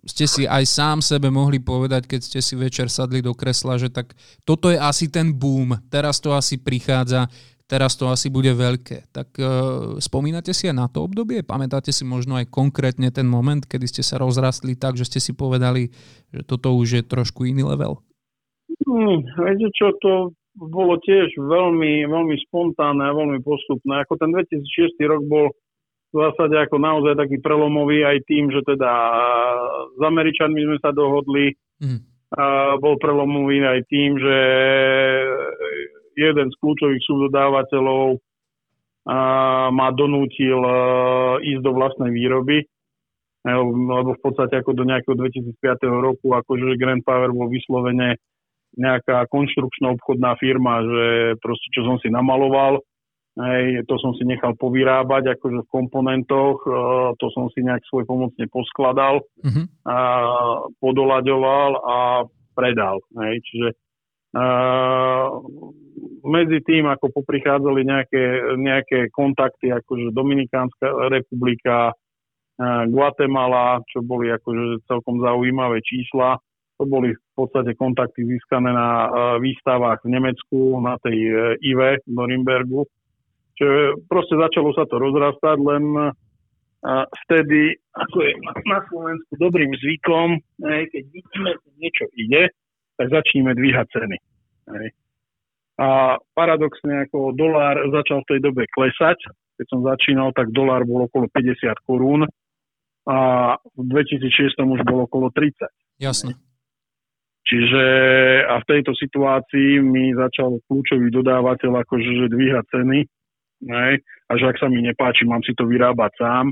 [0.09, 3.93] ste si aj sám sebe mohli povedať, keď ste si večer sadli do kresla, že
[3.93, 7.29] tak toto je asi ten boom, teraz to asi prichádza
[7.67, 9.09] teraz to asi bude veľké.
[9.11, 9.47] Tak uh,
[9.97, 11.41] spomínate si aj na to obdobie?
[11.41, 15.31] Pamätáte si možno aj konkrétne ten moment, kedy ste sa rozrastli tak, že ste si
[15.33, 15.89] povedali,
[16.31, 18.03] že toto už je trošku iný level?
[18.83, 24.05] Hmm, viete čo, to bolo tiež veľmi, veľmi spontánne a veľmi postupné.
[24.05, 25.49] Ako ten 2006 rok bol
[26.13, 28.91] v zásade ako naozaj taký prelomový aj tým, že teda
[29.97, 31.99] s Američanmi sme sa dohodli, mm.
[32.37, 34.37] a bol prelomový aj tým, že
[36.15, 38.17] jeden z kľúčových subdodávateľov
[39.73, 40.59] ma donútil
[41.43, 42.63] ísť do vlastnej výroby,
[43.43, 45.59] lebo v podstate ako do nejakého 2005
[45.99, 48.15] roku, akože Grand Power bol vyslovene
[48.79, 52.79] nejaká konštrukčná obchodná firma, že proste čo som si namaloval,
[53.37, 56.63] hej, to som si nechal povyrábať akože v komponentoch,
[57.19, 59.65] to som si nejak svoj pomocne poskladal, uh-huh.
[59.85, 59.97] a
[60.79, 61.97] podolaďoval a
[62.55, 63.03] predal.
[63.19, 63.67] Hej, čiže
[64.33, 65.29] Uh,
[66.23, 68.23] medzi tým, ako poprichádzali nejaké,
[68.55, 76.39] nejaké kontakty, akože Dominikánska republika, uh, Guatemala, čo boli akože celkom zaujímavé čísla.
[76.81, 79.07] To boli v podstate kontakty získané na uh,
[79.37, 81.17] výstavách v Nemecku, na tej
[81.61, 82.87] IVE v Norimbergu.
[83.53, 88.31] Čiže proste začalo sa to rozrastať, len uh, vtedy, ako je
[88.67, 92.51] na Slovensku dobrým zvykom, keď vidíme, že niečo ide,
[92.97, 94.17] tak začneme dvíhať ceny.
[95.73, 99.17] A paradoxne ako dolár začal v tej dobe klesať.
[99.57, 102.25] Keď som začínal, tak dolár bol okolo 50 korún
[103.09, 103.17] a
[103.57, 105.65] v 2006 už bol okolo 30.
[106.01, 106.37] Jasne.
[107.43, 107.83] Čiže
[108.47, 112.99] a v tejto situácii mi začal kľúčový dodávateľ akože že dvíhať ceny.
[113.63, 116.45] Hej, a že ak sa mi nepáči, mám si to vyrábať sám.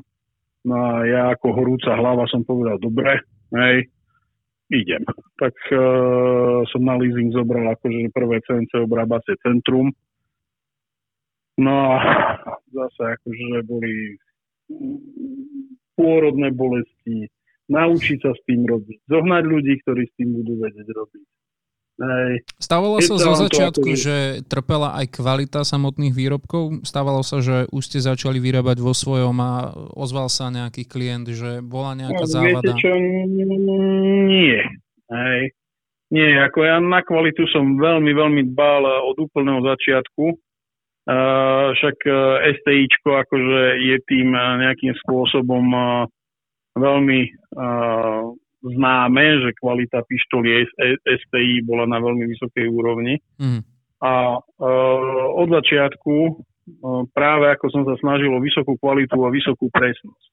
[0.67, 3.23] No a ja ako horúca hlava som povedal, dobre,
[3.55, 3.89] hej,
[4.71, 5.03] idem.
[5.37, 9.91] Tak uh, som na leasing zobral akože prvé CNC obrábacie centrum.
[11.59, 11.99] No a
[12.79, 14.17] zase akože boli
[15.99, 17.27] pôrodné bolesti,
[17.67, 21.25] naučiť sa s tým robiť, zohnať ľudí, ktorí s tým budú vedieť robiť.
[22.01, 22.41] Hej.
[22.57, 24.15] Stávalo sa zo začiatku, to, že
[24.49, 26.81] trpela aj kvalita samotných výrobkov?
[26.81, 31.61] Stávalo sa, že už ste začali vyrábať vo svojom a ozval sa nejaký klient, že
[31.61, 32.73] bola nejaká no, závada?
[32.73, 32.91] Viete čo,
[34.33, 34.65] nie.
[35.13, 35.41] Hej.
[36.11, 40.35] Nie, ako ja na kvalitu som veľmi, veľmi dbal od úplného začiatku.
[41.01, 46.05] Uh, však uh, STIčko akože je tým uh, nejakým spôsobom uh,
[46.77, 47.19] veľmi
[47.57, 50.69] uh, známe, že kvalita pištoli
[51.05, 53.17] STI bola na veľmi vysokej úrovni.
[53.41, 53.61] Mm.
[54.01, 59.69] A uh, od začiatku uh, práve ako som sa snažil o vysokú kvalitu a vysokú
[59.73, 60.25] presnosť.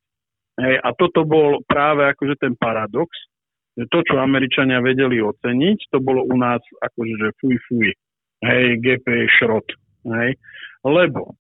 [0.58, 3.08] Hej, a toto bol práve akože ten paradox,
[3.78, 7.88] že to, čo Američania vedeli oceniť, to bolo u nás akože že fuj fuj.
[8.42, 9.06] Hej, GP
[9.38, 9.66] šrot.
[10.02, 10.34] Hej.
[10.82, 11.38] Lebo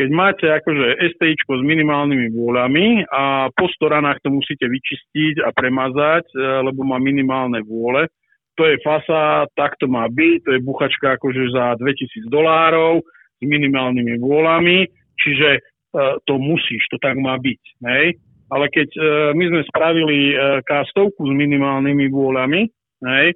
[0.00, 6.24] keď máte akože STIčko s minimálnymi vôľami a po storanách to musíte vyčistiť a premazať,
[6.32, 8.08] e, lebo má minimálne vôle,
[8.56, 13.04] to je fasa, tak to má byť, to je buchačka akože za 2000 dolárov
[13.40, 14.84] s minimálnymi vôľami,
[15.16, 15.64] čiže
[15.96, 17.62] uh, to musíš, to tak má byť.
[17.88, 18.20] Hej?
[18.52, 22.60] Ale keď uh, my sme spravili uh, kastovku s minimálnymi vôľami
[23.00, 23.26] hej,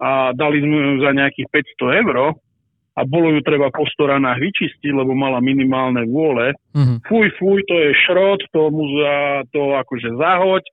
[0.00, 2.16] a dali sme ju za nejakých 500 eur,
[3.00, 6.52] a bolo ju treba po storanách vyčistiť, lebo mala minimálne vôle.
[6.76, 7.08] Mm-hmm.
[7.08, 9.16] Fuj, fuj, to je šrot, to, mu za,
[9.48, 10.64] to akože zahoď,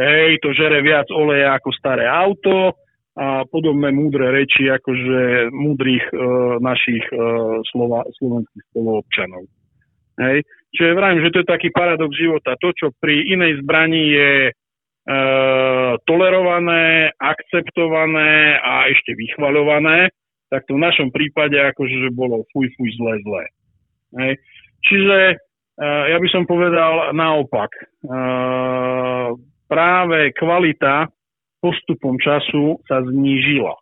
[0.00, 2.72] hej, to žere viac oleja ako staré auto
[3.14, 6.16] a podobné múdre reči akože múdrych e,
[6.58, 7.18] našich e,
[7.70, 9.46] slova, slovenských spoluobčanov.
[10.18, 10.42] Hej.
[10.74, 12.58] Čiže vravím, že to je taký paradox života.
[12.58, 14.52] To, čo pri inej zbrani je e,
[16.10, 20.10] tolerované, akceptované a ešte vychvaľované,
[20.54, 23.44] tak to v našom prípade akože že bolo fuj, fuj, zle, zle.
[24.22, 24.32] Hej.
[24.86, 27.74] Čiže uh, ja by som povedal naopak.
[28.06, 29.34] Uh,
[29.66, 31.10] práve kvalita
[31.58, 33.74] postupom času sa znížila.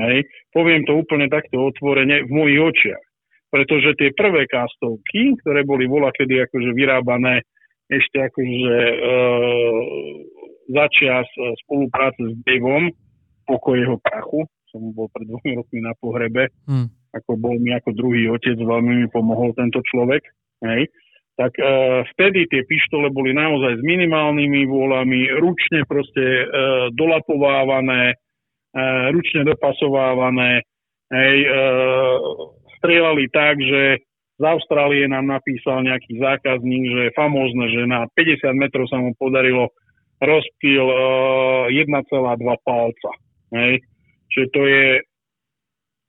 [0.00, 0.24] Hej.
[0.56, 3.04] Poviem to úplne takto otvorene v mojich očiach.
[3.50, 7.42] Pretože tie prvé kastovky, ktoré boli vola kedy akože vyrábané
[7.90, 8.94] ešte akože e,
[10.70, 11.26] začias
[11.66, 12.94] spolupráce s Davom,
[13.50, 17.14] pokoj jeho prachu, som bol pred dvomi rokmi na pohrebe, hmm.
[17.14, 20.22] ako bol mi ako druhý otec, veľmi mi pomohol tento človek,
[20.64, 20.86] hej,
[21.34, 21.64] tak e,
[22.14, 26.44] vtedy tie pištole boli naozaj s minimálnymi vôľami, ručne proste e,
[26.92, 28.16] dolapovávané, e,
[29.10, 30.62] ručne dopasovávané,
[31.10, 31.48] hej, e,
[32.80, 34.04] strieľali tak, že
[34.40, 39.12] z Austrálie nám napísal nejaký zákazník, že je famózne, že na 50 metrov sa mu
[39.20, 39.68] podarilo
[40.20, 40.96] rozptýl e,
[41.76, 42.08] 1,2
[42.64, 43.12] palca.
[43.56, 43.84] Hej.
[44.30, 44.84] Čiže to je,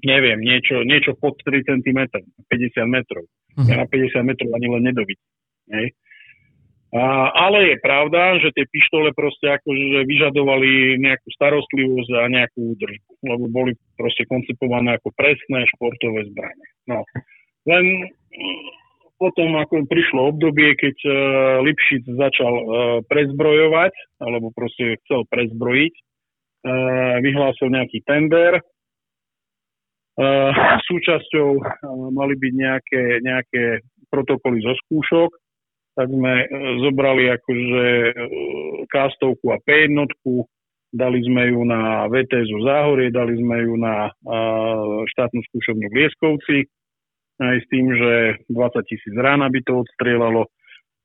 [0.06, 3.26] neviem, niečo, niečo pod 3 cm, 50 metrov.
[3.26, 3.68] Uh-huh.
[3.68, 5.30] Ja na 50 metrov ani len nedovidím.
[6.92, 13.12] A, ale je pravda, že tie pištole proste akože vyžadovali nejakú starostlivosť a nejakú údržbu,
[13.32, 16.68] lebo boli proste koncipované ako presné športové zbranie.
[16.92, 17.08] No.
[17.64, 18.64] Len mm,
[19.16, 21.14] potom ako prišlo obdobie, keď uh,
[21.64, 22.66] Lipšic začal uh,
[23.08, 25.94] prezbrojovať, alebo proste chcel prezbrojiť,
[27.22, 28.62] vyhlásil nejaký tender.
[30.22, 30.52] Eh,
[30.92, 31.66] súčasťou eh,
[32.12, 33.64] mali byť nejaké, nejaké
[34.12, 35.32] protokoly zo skúšok,
[35.96, 36.48] tak sme
[36.84, 37.88] zobrali akože
[38.92, 39.96] kastovku a P1,
[40.92, 44.08] dali sme ju na VTS Záhorie, dali sme ju na
[45.04, 46.64] štátnu skúšovnú v Lieskovci,
[47.44, 50.48] aj s tým, že 20 tisíc rána by to odstrelalo.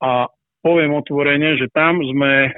[0.02, 0.30] A
[0.62, 2.54] poviem otvorene, že tam sme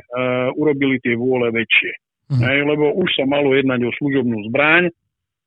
[0.52, 2.07] urobili tie vôle väčšie.
[2.28, 2.44] Mm.
[2.44, 4.92] Hej, lebo už sa malo jednať o služobnú zbraň,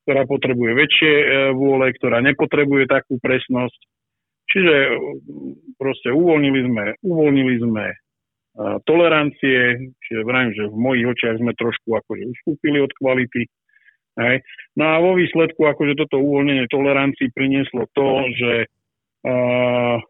[0.06, 3.78] ktorá potrebuje väčšie uh, vôle, ktorá nepotrebuje takú presnosť.
[4.50, 4.94] Čiže uh,
[5.78, 11.89] proste uvoľnili sme, uvoľnili sme uh, tolerancie, čiže vrajím, že v mojich očiach sme trošku
[12.02, 13.46] akože ustúpili od kvality.
[14.17, 14.41] Hej.
[14.74, 18.54] No a vo výsledku akože toto uvoľnenie tolerancií prinieslo to, že
[19.30, 20.02] uh,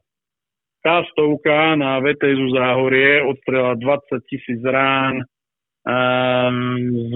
[0.81, 5.21] K-stovka na VTSu Záhorie odstrela 20 tisíc rán
[5.85, 6.57] um,
[7.09, 7.13] z,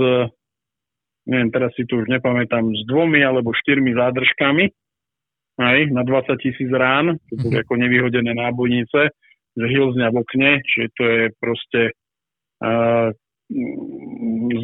[1.29, 4.65] neviem, teraz si tu už nepamätám, s dvomi alebo štyrmi zádržkami
[5.55, 7.63] aj, na 20 tisíc rán, čo boli mm-hmm.
[7.63, 9.01] ako nevyhodené nábojnice,
[9.55, 11.81] že hilzňa v okne, čiže to je proste
[12.59, 13.07] uh,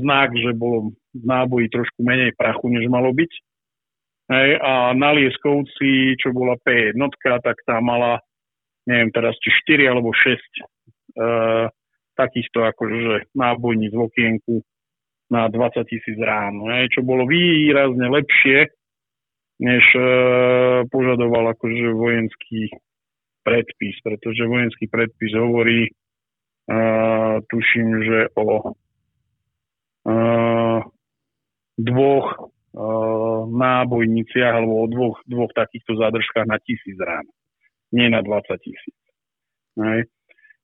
[0.03, 3.31] znak, že bolo v náboji trošku menej prachu, než malo byť.
[4.31, 6.95] Hej, a na Lieskovci, čo bola P1,
[7.43, 8.23] tak tá mala
[8.87, 11.67] neviem teraz, či 4 alebo 6 uh, e,
[12.21, 14.53] takýchto akože nábojníc v okienku
[15.33, 18.69] na 20 tisíc rán, ne, čo bolo výrazne lepšie,
[19.61, 22.69] než uh, požadoval akože vojenský
[23.41, 28.45] predpis, pretože vojenský predpis hovorí, uh, tuším, že o
[30.05, 30.79] uh,
[31.79, 37.25] dvoch uh, nábojniciach alebo o dvoch, dvoch takýchto zadržkách na tisíc rán
[37.91, 38.95] nie na 20 tisíc.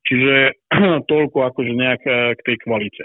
[0.07, 0.55] Čiže
[1.11, 3.03] toľko akože nejak e, k tej kvalite.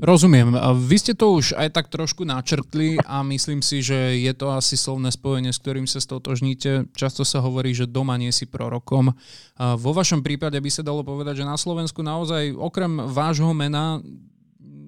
[0.00, 0.56] Rozumiem.
[0.80, 4.80] Vy ste to už aj tak trošku načrtli a myslím si, že je to asi
[4.80, 6.88] slovné spojenie, s ktorým sa stotožníte.
[6.96, 9.12] Často sa hovorí, že doma nie si prorokom.
[9.58, 14.00] Vo vašom prípade by sa dalo povedať, že na Slovensku naozaj okrem vášho mena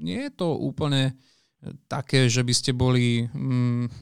[0.01, 1.13] nie je to úplne
[1.93, 3.93] také, že by ste boli mm,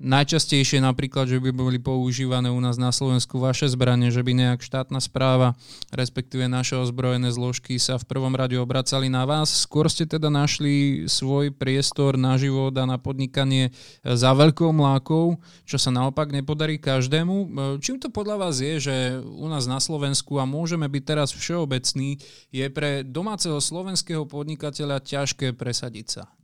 [0.00, 4.60] najčastejšie napríklad, že by boli používané u nás na Slovensku vaše zbranie, že by nejak
[4.64, 5.52] štátna správa,
[5.92, 9.52] respektíve naše ozbrojené zložky sa v prvom rade obracali na vás.
[9.52, 15.36] Skôr ste teda našli svoj priestor na život a na podnikanie za veľkou mlákou,
[15.68, 17.52] čo sa naopak nepodarí každému.
[17.84, 22.16] Čím to podľa vás je, že u nás na Slovensku, a môžeme byť teraz všeobecný,
[22.48, 26.39] je pre domáceho slovenského podnikateľa ťažké presadiť sa?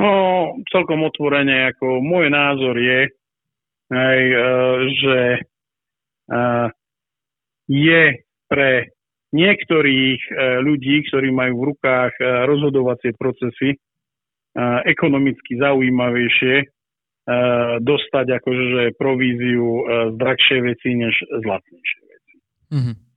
[0.00, 0.12] No,
[0.72, 3.12] celkom otvorene, ako môj názor je,
[3.92, 4.38] aj, e,
[4.96, 5.40] že e,
[7.68, 8.02] je
[8.48, 8.72] pre
[9.30, 10.32] niektorých e,
[10.64, 12.14] ľudí, ktorí majú v rukách
[12.48, 13.78] rozhodovacie procesy,
[14.82, 16.66] ekonomicky zaujímavejšie
[17.78, 22.34] dostať akože províziu z drahšej veci než z lacnejšej veci.
[22.74, 23.09] Mm-hmm.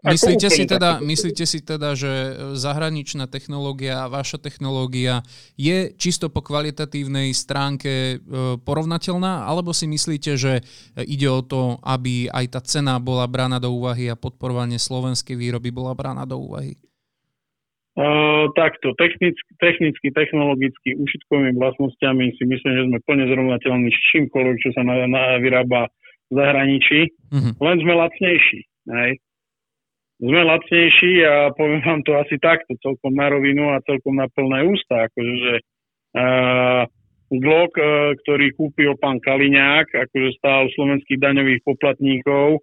[0.00, 2.08] Myslíte, si teda, myslíte si teda, že
[2.56, 5.20] zahraničná technológia a vaša technológia
[5.60, 10.64] je čisto po kvalitatívnej stránke e, porovnateľná, alebo si myslíte, že
[11.04, 15.68] ide o to, aby aj tá cena bola brána do úvahy a podporovanie slovenskej výroby
[15.68, 16.80] bola brána do úvahy?
[18.00, 24.56] Uh, takto, technicky, technicky, technologicky, užitkovými vlastnosťami si myslím, že sme plne zrovnateľní s čímkoľvek,
[24.56, 25.92] čo sa na, na, vyrába
[26.30, 27.52] v zahraničí, uh-huh.
[27.60, 28.60] len sme lacnejší.
[28.88, 29.20] Hej
[30.20, 34.68] sme lacnejší a poviem vám to asi takto, celkom na rovinu a celkom na plné
[34.68, 35.08] ústa.
[35.08, 35.54] Akože, že
[36.20, 36.84] uh,
[37.32, 42.60] Glock, uh, ktorý kúpil pán Kaliňák, akože stál slovenských daňových poplatníkov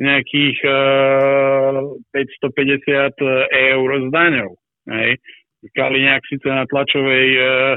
[0.00, 3.20] nejakých uh, 550
[3.52, 4.50] eur z daňov.
[4.88, 5.20] Hej.
[5.76, 7.76] Kaliňák síce na tlačovej uh,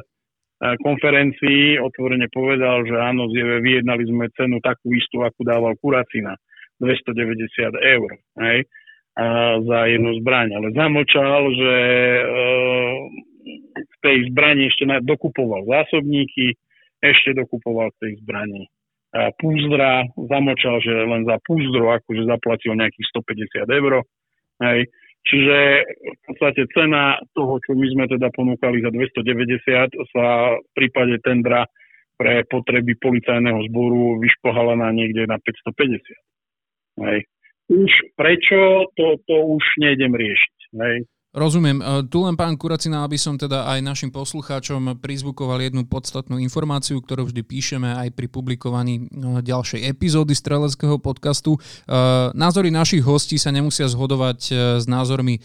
[0.88, 6.34] konferencii otvorene povedal, že áno, vyjednali sme cenu takú istú, akú dával Kuracina,
[6.80, 8.10] 290 eur.
[8.40, 8.64] Hej
[9.66, 12.24] za jednu zbraň, ale zamlčal, že e,
[13.82, 16.54] v tej zbrani ešte dokupoval zásobníky,
[17.02, 18.70] ešte dokupoval v tej zbrani
[19.42, 23.08] púzdra, zamlčal, že len za púzdro akože zaplatil nejakých
[23.66, 23.94] 150 eur.
[24.62, 24.80] Hej.
[25.28, 25.58] Čiže
[26.06, 31.66] v podstate cena toho, čo my sme teda ponúkali za 290, sa v prípade tendra
[32.16, 37.02] pre potreby policajného zboru vyšpohala na niekde na 550.
[37.08, 37.20] Hej
[37.68, 40.56] už prečo, to, to už nejdem riešiť.
[40.82, 40.98] Hej.
[41.38, 41.78] Rozumiem.
[41.78, 46.98] E, tu len pán Kuracina, aby som teda aj našim poslucháčom prizvukoval jednu podstatnú informáciu,
[46.98, 51.54] ktorú vždy píšeme aj pri publikovaní e, ďalšej epizódy Streleckého podcastu.
[51.54, 51.94] E,
[52.34, 54.40] názory našich hostí sa nemusia zhodovať
[54.82, 55.38] s názormi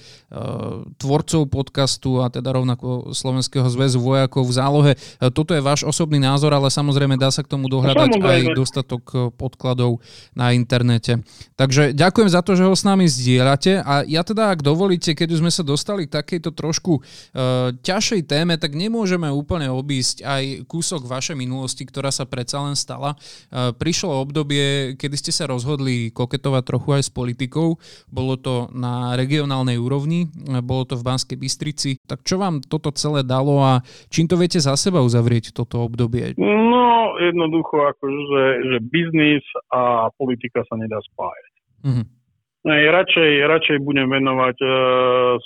[0.97, 4.93] tvorcov podcastu a teda rovnako Slovenského zväzu vojakov v zálohe.
[5.35, 10.01] Toto je váš osobný názor, ale samozrejme dá sa k tomu dohľadať aj dostatok podkladov
[10.33, 11.21] na internete.
[11.59, 15.37] Takže ďakujem za to, že ho s nami zdieľate a ja teda, ak dovolíte, keď
[15.37, 20.23] už sme sa dostali dostali k takejto trošku uh, ťažšej téme, tak nemôžeme úplne obísť
[20.23, 23.19] aj kúsok vašej minulosti, ktorá sa predsa len stala.
[23.51, 27.83] Uh, prišlo obdobie, kedy ste sa rozhodli koketovať trochu aj s politikou.
[28.07, 31.99] Bolo to na regionálnej úrovni, uh, bolo to v Banskej Bystrici.
[32.07, 36.39] Tak čo vám toto celé dalo a čím to viete za seba uzavrieť toto obdobie?
[36.39, 39.43] No, jednoducho, akože, že biznis
[39.75, 41.53] a politika sa nedá spájať.
[41.83, 42.22] Mm-hmm.
[42.63, 44.73] Nej, radšej, radšej budem venovať uh,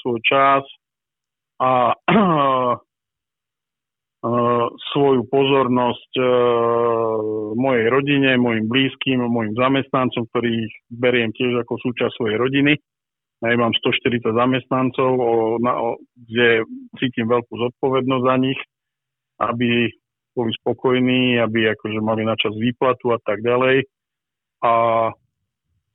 [0.04, 0.68] svoj čas
[1.56, 2.76] a uh,
[4.92, 6.28] svoju pozornosť uh,
[7.56, 12.76] mojej rodine, mojim blízkym, mojim zamestnancom, ktorých beriem tiež ako súčasť svojej rodiny.
[13.40, 16.64] Ja mám 140 zamestnancov, o, na, o, kde
[17.00, 18.60] cítim veľkú zodpovednosť za nich,
[19.40, 19.92] aby
[20.36, 23.88] boli spokojní, aby akože mali na čas výplatu a tak ďalej.
[24.64, 24.72] A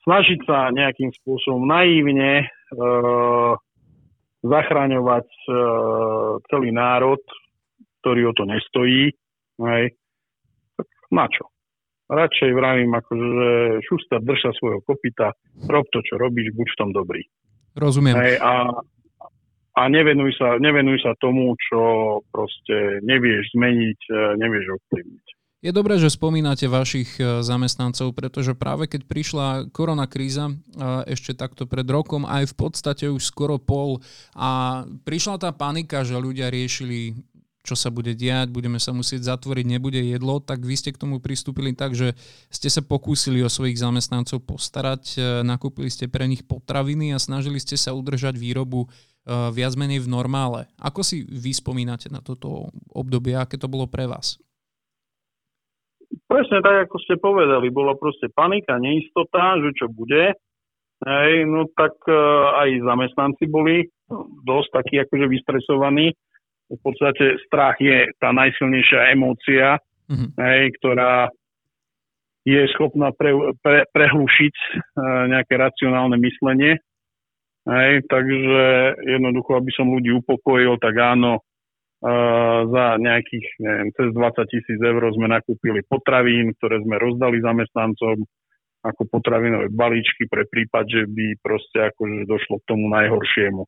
[0.06, 2.46] snažiť sa nejakým spôsobom naivne e,
[4.42, 5.54] zachraňovať e,
[6.50, 7.22] celý národ,
[8.02, 9.14] ktorý o to nestojí.
[9.62, 9.94] Hej.
[10.78, 11.46] Tak na čo?
[12.12, 15.32] Radšej vravím, akože šusta, drž sa svojho kopita,
[15.72, 17.24] rob to, čo robíš, buď v tom dobrý.
[17.72, 18.20] Rozumiem.
[18.20, 18.68] Hej, a,
[19.80, 25.26] a nevenuj, sa, nevenuj sa tomu, čo proste nevieš zmeniť, e, nevieš ovplyvniť.
[25.62, 30.54] Je dobré, že spomínate vašich e, zamestnancov, pretože práve keď prišla korona kríza, e,
[31.14, 34.02] ešte takto pred rokom, aj v podstate už skoro pol,
[34.34, 37.14] a prišla tá panika, že ľudia riešili
[37.62, 41.22] čo sa bude diať, budeme sa musieť zatvoriť, nebude jedlo, tak vy ste k tomu
[41.22, 42.18] pristúpili tak, že
[42.50, 47.62] ste sa pokúsili o svojich zamestnancov postarať, e, nakúpili ste pre nich potraviny a snažili
[47.62, 48.90] ste sa udržať výrobu
[49.30, 50.66] viac menej v normále.
[50.82, 54.42] Ako si vy spomínate na toto obdobie, aké to bolo pre vás?
[56.28, 60.36] Presne tak, ako ste povedali, bola proste panika, neistota, že čo bude.
[61.02, 63.90] Hej, no tak uh, aj zamestnanci boli
[64.46, 66.14] dosť takí akože vystresovaní.
[66.72, 70.30] V podstate strach je tá najsilnejšia emócia, mm-hmm.
[70.38, 71.28] hej, ktorá
[72.46, 73.34] je schopná pre,
[73.66, 76.78] pre, prehlušiť uh, nejaké racionálne myslenie.
[77.66, 78.66] Hej, takže
[79.06, 81.46] jednoducho, aby som ľudí upokojil, tak áno,
[82.66, 88.26] za nejakých, neviem, cez 20 tisíc eur sme nakúpili potravín, ktoré sme rozdali zamestnancom
[88.82, 93.64] ako potravinové balíčky pre prípad, že by proste akože došlo k tomu najhoršiemu.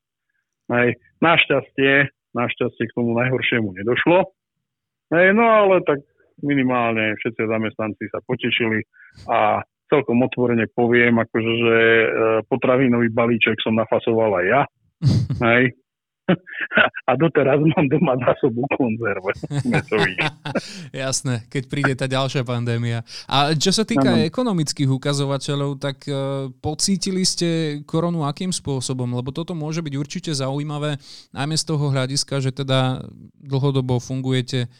[0.73, 0.97] Hej.
[1.21, 4.33] Našťastie, našťastie k tomu najhoršiemu nedošlo.
[5.13, 6.01] Hej, no ale tak
[6.41, 8.81] minimálne všetci zamestnanci sa potešili
[9.29, 9.61] a
[9.93, 12.07] celkom otvorene poviem, akože, že e,
[12.49, 14.61] potravinový balíček som nafasoval aj ja.
[15.45, 15.77] Hej,
[17.09, 19.31] a doteraz mám doma zásobu konzerve
[21.03, 23.03] Jasné, keď príde tá ďalšia pandémia.
[23.27, 24.23] A čo sa týka ano.
[24.23, 29.11] ekonomických ukazovateľov, tak uh, pocítili ste koronu akým spôsobom?
[29.11, 30.95] Lebo toto môže byť určite zaujímavé,
[31.35, 33.03] najmä z toho hľadiska, že teda
[33.43, 34.71] dlhodobo fungujete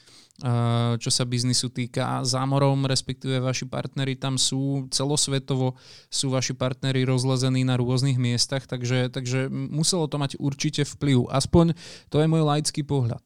[1.00, 2.20] čo sa biznisu týka.
[2.28, 5.80] Zámorom, respektíve vaši partnery tam sú celosvetovo,
[6.12, 11.32] sú vaši partnery rozlezení na rôznych miestach, takže, takže muselo to mať určite vplyv.
[11.32, 11.80] Aspoň
[12.12, 13.24] to je môj laický pohľad.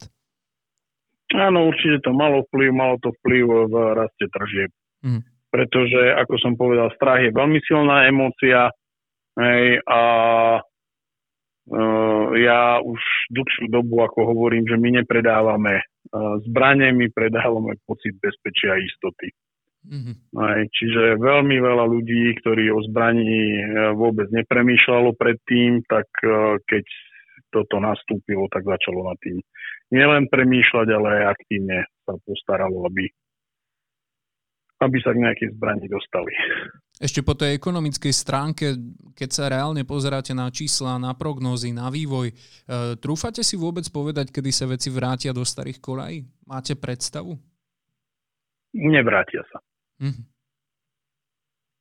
[1.34, 4.72] Áno, určite to malo vplyv, malo to vplyv v raste tržieb.
[5.04, 5.26] Mm.
[5.52, 8.70] Pretože, ako som povedal, strach je veľmi silná emócia
[9.36, 10.02] hej, a
[12.38, 13.02] ja už
[13.34, 15.84] dlhšiu dobu, ako hovorím, že my nepredávame
[16.48, 19.28] zbranie my predávame pocit bezpečia a istoty.
[19.88, 20.16] Mm-hmm.
[20.40, 23.64] Aj, čiže veľmi veľa ľudí, ktorí o zbraní e,
[23.96, 26.08] vôbec nepremýšľalo predtým, tak
[26.68, 26.84] keď
[27.52, 29.40] toto nastúpilo, tak začalo nad tým
[29.92, 33.08] nielen premýšľať, ale aj aktívne sa postaralo, aby,
[34.84, 36.34] aby sa k nejakej zbrani dostali.
[36.98, 38.74] Ešte po tej ekonomickej stránke,
[39.14, 42.36] keď sa reálne pozeráte na čísla, na prognózy, na vývoj, e,
[42.98, 46.26] trúfate si vôbec povedať, kedy sa veci vrátia do starých kolají?
[46.50, 47.38] Máte predstavu?
[48.74, 49.62] Nevrátia sa.
[50.02, 50.26] Mhm.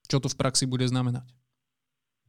[0.06, 1.26] Čo to v praxi bude znamenať?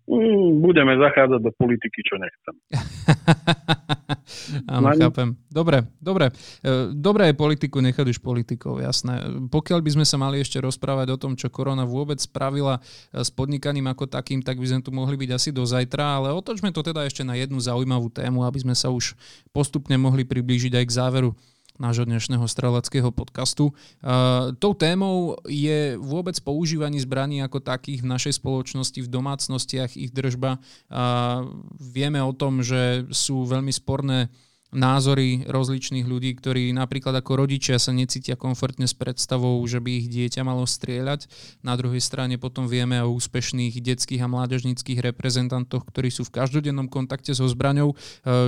[0.07, 2.55] Mm, budeme zachádzať do politiky, čo nechcem.
[4.71, 5.35] Áno, chápem.
[5.51, 6.31] Dobre, dobre.
[6.63, 9.19] E, dobre je politiku nechať už politikov, jasné.
[9.51, 13.27] Pokiaľ by sme sa mali ešte rozprávať o tom, čo korona vôbec spravila e, s
[13.27, 16.79] podnikaním ako takým, tak by sme tu mohli byť asi do zajtra, ale otočme to
[16.79, 19.11] teda ešte na jednu zaujímavú tému, aby sme sa už
[19.51, 21.35] postupne mohli priblížiť aj k záveru
[21.77, 23.71] nášho dnešného streleckého podcastu.
[24.01, 30.09] Uh, tou témou je vôbec používanie zbraní ako takých v našej spoločnosti, v domácnostiach, ich
[30.09, 30.57] držba.
[30.89, 34.33] Uh, vieme o tom, že sú veľmi sporné
[34.77, 40.07] názory rozličných ľudí, ktorí napríklad ako rodičia sa necítia komfortne s predstavou, že by ich
[40.07, 41.25] dieťa malo strieľať.
[41.65, 46.85] Na druhej strane potom vieme o úspešných detských a mládežnických reprezentantoch, ktorí sú v každodennom
[46.87, 47.91] kontakte so zbraňou.
[47.91, 47.95] E,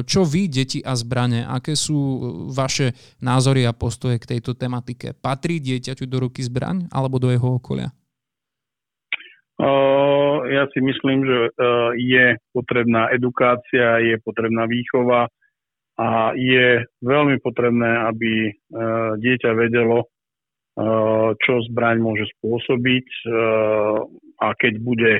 [0.06, 1.98] čo vy, deti a zbrane, aké sú
[2.54, 5.18] vaše názory a postoje k tejto tematike?
[5.18, 7.90] Patrí dieťaťu do ruky zbraň alebo do jeho okolia?
[10.50, 11.52] ja si myslím, že e,
[12.00, 15.30] je potrebná edukácia, je potrebná výchova,
[16.00, 18.52] a je veľmi potrebné, aby e,
[19.20, 20.08] dieťa vedelo, e,
[21.36, 23.24] čo zbraň môže spôsobiť e,
[24.40, 25.20] a keď bude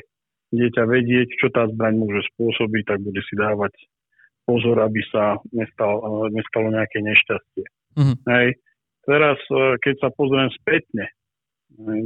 [0.56, 3.76] dieťa vedieť, čo tá zbraň môže spôsobiť, tak bude si dávať
[4.48, 7.64] pozor, aby sa nestalo, nestalo nejaké nešťastie.
[8.00, 8.16] Mm-hmm.
[8.24, 8.48] Hej.
[9.04, 9.38] Teraz,
[9.84, 11.12] keď sa pozriem spätne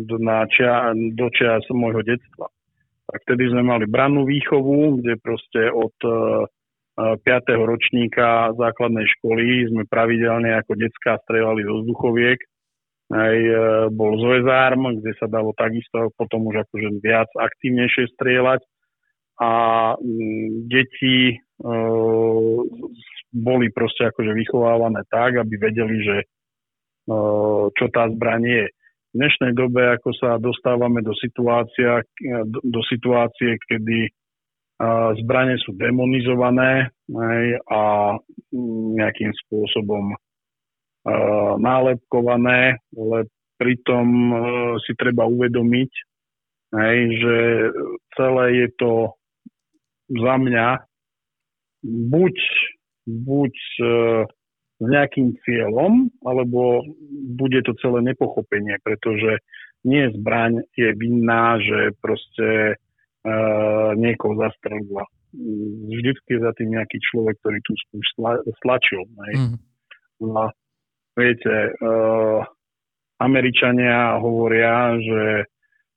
[0.05, 2.51] do, na čia, do čas môjho detstva,
[3.09, 5.95] tak vtedy sme mali brannú výchovu, kde proste od
[6.95, 7.19] 5.
[7.67, 12.39] ročníka základnej školy sme pravidelne ako detská strelali zo vzduchoviek.
[13.11, 13.55] Aj e,
[13.91, 18.63] bol Zoezarm, kde sa dalo takisto potom už akože viac aktívnejšie strieľať.
[19.43, 19.51] A
[19.99, 21.37] mm, deti e,
[23.35, 26.27] boli proste akože vychovávané tak, aby vedeli, že e,
[27.75, 28.67] čo tá zbraň je.
[29.15, 32.03] V dnešnej dobe, ako sa dostávame do, situácia,
[32.47, 34.11] do, do situácie, kedy
[35.22, 37.81] Zbranie sú demonizované aj, a
[38.99, 40.18] nejakým spôsobom
[41.61, 43.29] nálepkované, ale
[43.61, 44.35] pritom e,
[44.83, 45.91] si treba uvedomiť,
[46.75, 47.37] aj, že
[48.18, 48.93] celé je to
[50.11, 50.68] za mňa.
[51.85, 52.37] Buď,
[53.07, 53.87] buď e,
[54.75, 56.83] s nejakým cieľom, alebo
[57.39, 59.39] bude to celé nepochopenie, pretože
[59.85, 62.81] nie zbraň je vinná, že proste
[63.97, 65.05] niekoho zastrelila.
[65.89, 68.07] Vždycky je za tým nejaký človek, ktorý tu už
[68.62, 69.03] stlačil.
[69.18, 69.59] Mm.
[70.31, 70.53] A
[71.18, 72.41] viete, uh,
[73.18, 75.51] Američania hovoria, že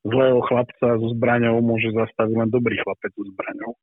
[0.08, 3.76] zlého chlapca so zbraňou môže zastaviť len dobrý chlapec so zbraňou.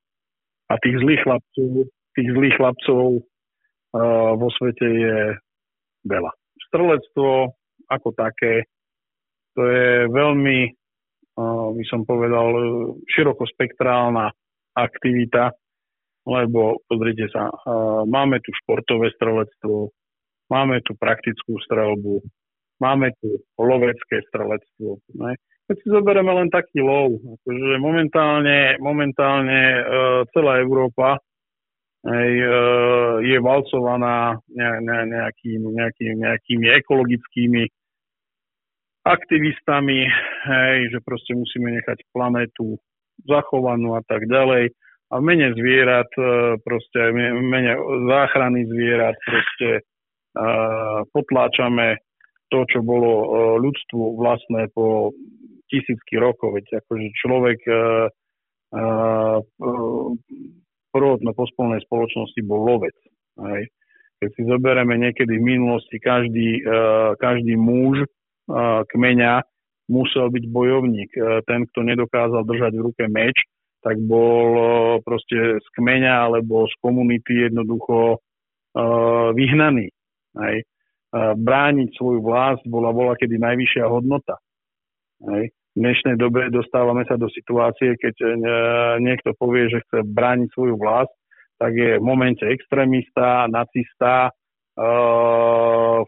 [0.72, 1.68] A tých zlých chlapcov,
[2.16, 5.18] tých zlých chlapcov uh, vo svete je
[6.08, 6.32] veľa.
[6.72, 7.52] Strelectvo
[7.92, 8.66] ako také,
[9.54, 10.72] to je veľmi
[11.74, 12.54] by som povedal,
[13.10, 14.30] širokospektrálna
[14.74, 15.50] aktivita,
[16.24, 17.50] lebo pozrite sa,
[18.08, 19.92] máme tu športové strelectvo,
[20.48, 22.24] máme tu praktickú strelbu,
[22.80, 25.02] máme tu lovecké strelectvo.
[25.20, 25.36] Ne?
[25.64, 29.80] Keď si zoberieme len taký lov, akože momentálne, momentálne e,
[30.36, 31.20] celá Európa e,
[33.24, 37.62] je valcovaná nejakými, nejakými, nejakými ekologickými
[39.04, 40.08] aktivistami,
[40.48, 42.80] hej, že proste musíme nechať planetu
[43.28, 44.72] zachovanú a tak ďalej.
[45.12, 45.24] A v
[45.54, 47.76] zvierat, e, proste v mene
[48.08, 49.84] záchrany zvierat proste
[50.34, 52.02] uh, potláčame
[52.50, 53.26] to, čo bolo uh,
[53.62, 55.14] ľudstvu vlastné po
[55.70, 56.58] tisícky rokov.
[56.58, 58.10] Veď akože človek uh,
[60.90, 62.96] prvotno pospolnej spoločnosti bol lovec.
[63.38, 63.70] Hej.
[64.18, 68.02] Keď si zoberieme niekedy v minulosti, každý, uh, každý muž
[68.88, 69.32] kmeňa
[69.88, 71.10] musel byť bojovník.
[71.12, 73.36] E, ten, kto nedokázal držať v ruke meč,
[73.84, 74.62] tak bol e,
[75.04, 78.18] proste z kmeňa alebo z komunity jednoducho e,
[79.36, 79.88] vyhnaný.
[80.34, 80.66] Hej.
[81.14, 84.34] Brániť svoju vlast bola bola kedy najvyššia hodnota.
[85.22, 85.54] Hej.
[85.54, 88.14] V dnešnej dobe dostávame sa do situácie, keď
[88.98, 91.14] niekto povie, že chce brániť svoju vlast,
[91.54, 94.34] tak je v momente extrémista, nacista,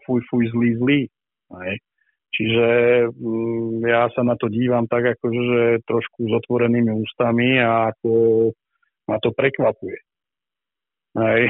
[0.03, 0.99] fuj, fuj, zlý, zlý.
[1.55, 1.79] Hej.
[2.35, 2.67] Čiže
[3.11, 8.11] mm, ja sa na to dívam tak akože trošku s otvorenými ústami a ako
[9.07, 9.97] ma to prekvapuje.
[11.17, 11.41] Hej.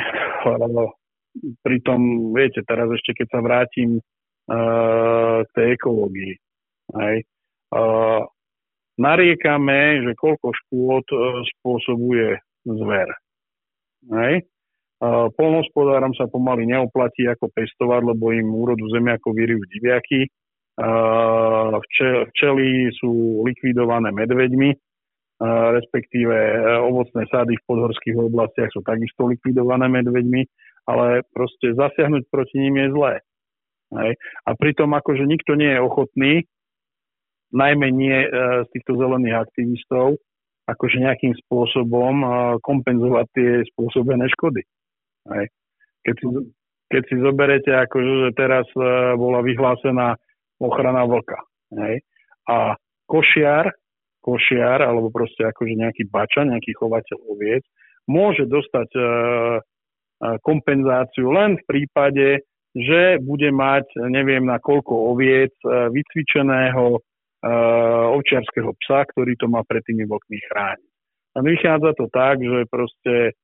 [1.65, 6.34] Pritom, viete, teraz ešte keď sa vrátim uh, tej ekológii,
[6.97, 7.17] hej,
[7.78, 8.25] uh,
[8.97, 13.09] nariekame, že koľko škôd uh, spôsobuje zver.
[14.09, 14.49] Hej.
[14.97, 20.25] Uh, polnospodárom sa pomaly neoplatí ako pestovať, lebo im úrodu zemiakov vyrijú diviaky,
[22.32, 24.69] Včely sú likvidované medveďmi
[25.45, 26.34] respektíve
[26.82, 30.41] ovocné sady v podhorských oblastiach sú takisto likvidované medveďmi,
[30.89, 33.13] ale proste zasiahnuť proti ním je zlé.
[33.93, 34.11] Hej.
[34.43, 36.34] A pritom akože nikto nie je ochotný,
[37.53, 38.17] najmä nie
[38.65, 40.17] z týchto zelených aktivistov,
[40.67, 42.15] akože nejakým spôsobom
[42.59, 44.65] kompenzovať tie spôsobené škody.
[45.32, 45.45] Hej.
[46.01, 46.25] Keď, si,
[46.91, 48.65] keď si zoberete, akože, že teraz
[49.15, 50.17] bola vyhlásená
[50.62, 51.39] ochrana vlka.
[51.74, 52.01] Hej.
[52.47, 52.78] A
[53.08, 53.72] košiar,
[54.24, 57.64] košiar, alebo proste akože nejaký bača, nejaký chovateľ oviec,
[58.08, 59.05] môže dostať e, e,
[60.43, 62.28] kompenzáciu len v prípade,
[62.76, 66.99] že bude mať, neviem na koľko oviec, e, vycvičeného
[68.18, 70.89] ovčiarského psa, ktorý to má pred tými vlkmi chrániť.
[71.38, 73.38] A vychádza to tak, že proste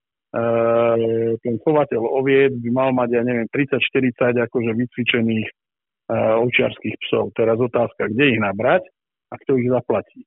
[1.45, 5.45] ten chovateľ oviec by mal mať, ja neviem, 30-40 akože vycvičených
[6.11, 7.31] ovčiarských psov.
[7.35, 8.83] Teraz otázka, kde ich nabrať
[9.31, 10.23] a kto ich zaplatí.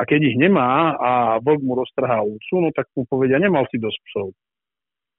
[0.00, 3.78] A keď ich nemá a vlk mu roztrhá úcu, no tak mu povedia, nemal si
[3.78, 4.28] dosť psov.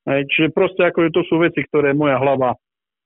[0.04, 2.60] Čiže proste ako to sú veci, ktoré moja hlava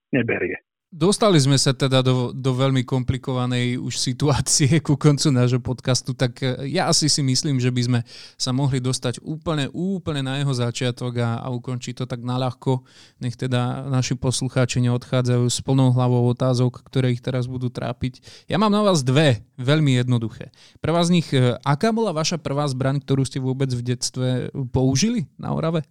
[0.10, 0.58] neberie.
[0.88, 6.40] Dostali sme sa teda do, do veľmi komplikovanej už situácie ku koncu nášho podcastu, tak
[6.40, 8.00] e, ja asi si myslím, že by sme
[8.40, 12.88] sa mohli dostať úplne, úplne na jeho začiatok a, a ukončiť to tak naľahko.
[13.20, 18.24] Nech teda naši poslucháči neodchádzajú s plnou hlavou otázok, ktoré ich teraz budú trápiť.
[18.48, 20.56] Ja mám na vás dve, veľmi jednoduché.
[20.80, 25.28] Prvá z nich, e, aká bola vaša prvá zbraň, ktorú ste vôbec v detstve použili
[25.36, 25.84] na Orave?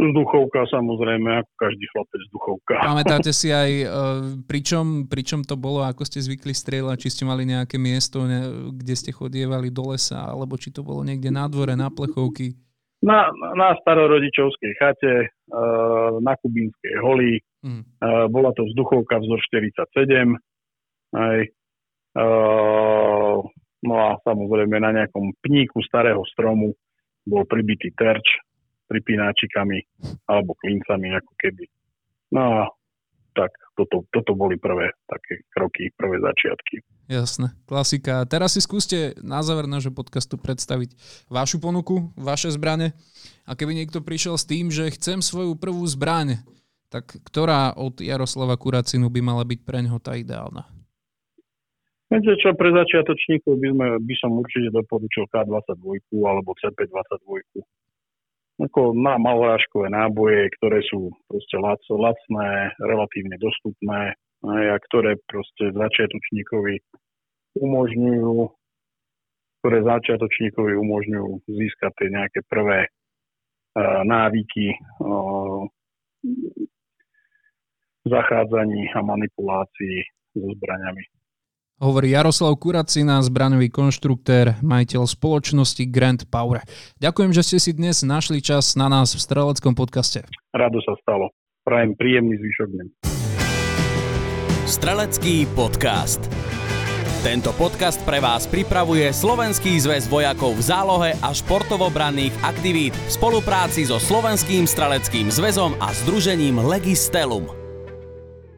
[0.00, 2.74] Vzduchovka samozrejme, ako každý chlapec vzduchovka.
[2.80, 3.88] Pamätáte si aj, uh,
[4.48, 8.94] pričom, pričom to bolo, ako ste zvykli strieľať, či ste mali nejaké miesto, ne, kde
[8.96, 12.56] ste chodievali do lesa, alebo či to bolo niekde na dvore, na plechovky?
[13.04, 18.00] Na, na starorodičovskej chate, uh, na Kubínskej holi, mm.
[18.00, 20.36] uh, bola to vzduchovka vzor 47,
[21.10, 21.38] aj,
[23.82, 26.70] no a samozrejme na nejakom pníku starého stromu
[27.26, 28.26] bol pribitý terč,
[28.90, 29.78] pripínáčikami
[30.26, 31.64] alebo klincami ako keby.
[32.34, 32.62] No a
[33.30, 36.82] tak toto, toto boli prvé také kroky, prvé začiatky.
[37.10, 38.22] Jasné, klasika.
[38.26, 40.94] Teraz si skúste na záver nášho podcastu predstaviť
[41.30, 42.94] vašu ponuku, vaše zbrane.
[43.46, 46.42] A keby niekto prišiel s tým, že chcem svoju prvú zbraň,
[46.90, 50.66] tak ktorá od Jaroslava Kuracinu by mala byť pre ňoho tá ideálna?
[52.10, 57.62] Viete čo, pre začiatočníkov by, sme, by som určite doporučil K22 alebo CP22
[58.60, 64.12] ako na malorážkové náboje, ktoré sú proste lac, lacné, relatívne dostupné
[64.44, 66.80] a ktoré proste začiatočníkovi
[67.56, 68.52] umožňujú
[69.60, 75.68] ktoré začiatočníkovi umožňujú získať tie nejaké prvé uh, návyky uh,
[78.08, 80.00] zachádzaní a manipulácií
[80.32, 81.04] so zbraniami.
[81.80, 86.60] Hovorí Jaroslav Kuracina, zbraňový konštruktér, majiteľ spoločnosti Grand Power.
[87.00, 90.28] Ďakujem, že ste si dnes našli čas na nás v Streleckom podcaste.
[90.52, 91.32] Rado sa stalo.
[91.64, 92.84] Prajem príjemný zvyšok dňa.
[94.68, 96.20] Strelecký podcast.
[97.24, 103.88] Tento podcast pre vás pripravuje Slovenský zväz vojakov v zálohe a športovobranných aktivít v spolupráci
[103.88, 107.59] so Slovenským streleckým zväzom a Združením Legistelum.